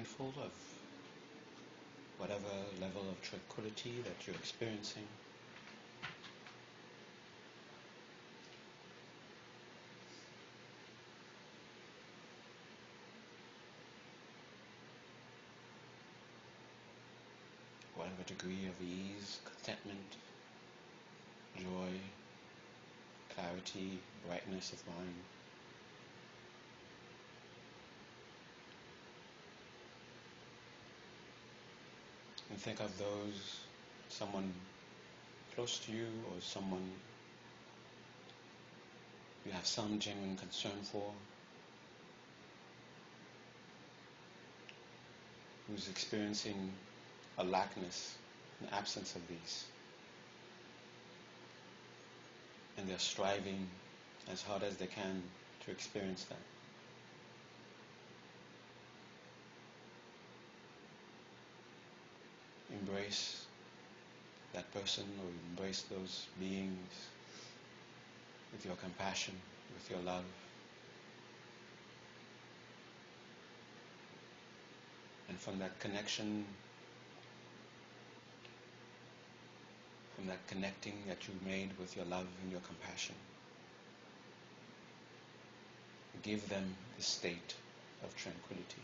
Mindful 0.00 0.32
of 0.42 0.50
whatever 2.16 2.54
level 2.80 3.02
of 3.10 3.20
tranquility 3.20 4.02
that 4.02 4.26
you're 4.26 4.34
experiencing. 4.36 5.02
Whatever 17.94 18.22
degree 18.26 18.68
of 18.68 18.82
ease, 18.82 19.40
contentment, 19.44 20.16
joy, 21.58 21.92
clarity, 23.34 23.98
brightness 24.26 24.72
of 24.72 24.78
mind. 24.96 25.49
Think 32.60 32.80
of 32.80 32.96
those, 32.98 33.60
someone 34.10 34.52
close 35.54 35.78
to 35.78 35.92
you 35.92 36.06
or 36.26 36.40
someone 36.40 36.90
you 39.46 39.52
have 39.52 39.64
some 39.64 39.98
genuine 39.98 40.36
concern 40.36 40.82
for, 40.82 41.10
who's 45.66 45.88
experiencing 45.88 46.70
a 47.38 47.44
lackness, 47.44 48.14
an 48.60 48.68
absence 48.72 49.16
of 49.16 49.26
these. 49.26 49.64
And 52.76 52.86
they're 52.86 52.98
striving 52.98 53.68
as 54.30 54.42
hard 54.42 54.62
as 54.62 54.76
they 54.76 54.86
can 54.86 55.22
to 55.64 55.70
experience 55.70 56.24
that. 56.24 56.59
Embrace 62.90 63.44
that 64.52 64.72
person 64.72 65.04
or 65.22 65.28
embrace 65.50 65.82
those 65.82 66.26
beings 66.38 67.06
with 68.52 68.64
your 68.64 68.74
compassion, 68.76 69.34
with 69.74 69.90
your 69.90 70.00
love. 70.00 70.24
And 75.28 75.38
from 75.38 75.60
that 75.60 75.78
connection, 75.78 76.44
from 80.16 80.26
that 80.26 80.44
connecting 80.48 80.94
that 81.06 81.28
you 81.28 81.34
made 81.46 81.70
with 81.78 81.94
your 81.94 82.06
love 82.06 82.26
and 82.42 82.50
your 82.50 82.60
compassion, 82.62 83.14
give 86.22 86.46
them 86.48 86.74
the 86.96 87.02
state 87.02 87.54
of 88.04 88.14
tranquility. 88.16 88.82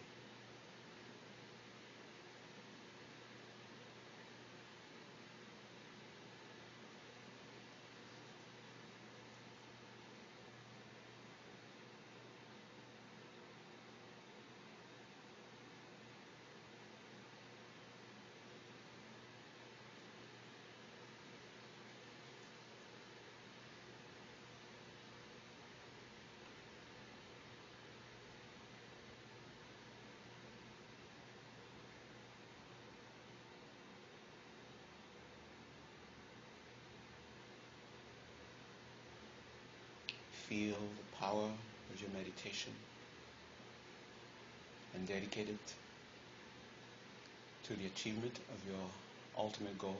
Feel 40.56 40.74
the 40.96 41.16
power 41.18 41.50
of 41.92 42.00
your 42.00 42.08
meditation 42.16 42.72
and 44.94 45.06
dedicate 45.06 45.50
it 45.50 45.74
to 47.64 47.74
the 47.74 47.86
achievement 47.86 48.38
of 48.54 48.66
your 48.66 48.88
ultimate 49.36 49.78
goal. 49.78 49.98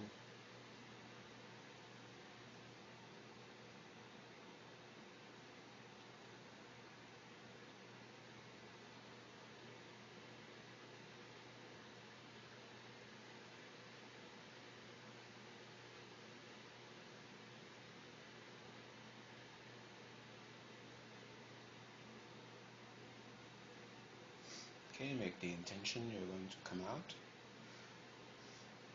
Okay, 24.99 25.13
make 25.13 25.39
the 25.41 25.56
intention 25.67 26.03
you're 26.13 26.21
going 26.21 26.49
to 26.49 26.71
come 26.71 26.81
out. 26.93 27.15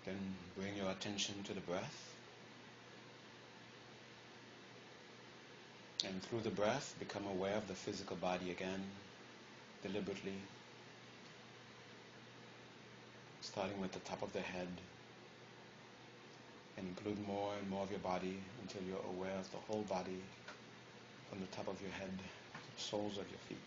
Then 0.05 0.36
bring 0.57 0.76
your 0.78 0.89
attention 0.89 1.36
to 1.43 1.53
the 1.53 1.59
breath. 1.61 2.15
And 6.05 6.24
through 6.24 6.41
the 6.41 6.49
breath, 6.49 6.95
become 6.97 7.24
aware 7.28 7.55
of 7.55 7.67
the 7.67 7.74
physical 7.74 8.15
body 8.15 8.51
again, 8.51 8.82
deliberately. 9.84 10.34
Starting 13.41 13.80
with 13.82 13.91
the 13.91 13.99
top 13.99 14.24
of 14.24 14.32
the 14.32 14.39
head. 14.39 14.69
And 16.78 16.88
include 16.88 17.28
more 17.28 17.51
and 17.59 17.69
more 17.69 17.84
of 17.84 17.91
your 17.91 17.99
body 17.99 18.38
until 18.61 18.82
you're 18.88 19.05
aware 19.17 19.38
of 19.38 19.51
the 19.51 19.57
whole 19.67 19.84
body 19.84 20.22
from 21.30 21.41
the 21.41 21.47
top 21.47 21.67
of 21.67 21.82
your 21.82 21.91
head 21.91 22.17
to 22.17 22.76
the 22.76 22.82
soles 22.82 23.17
of 23.17 23.30
your 23.30 23.39
feet. 23.49 23.57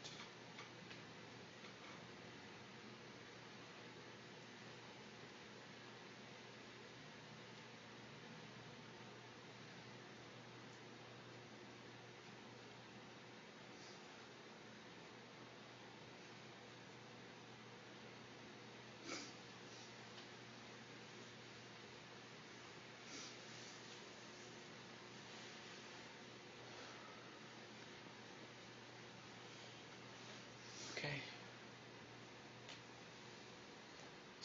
Okay. 30.97 31.21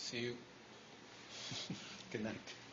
See 0.09 0.17
you. 0.21 0.35
Good 2.11 2.23
night. 2.23 2.68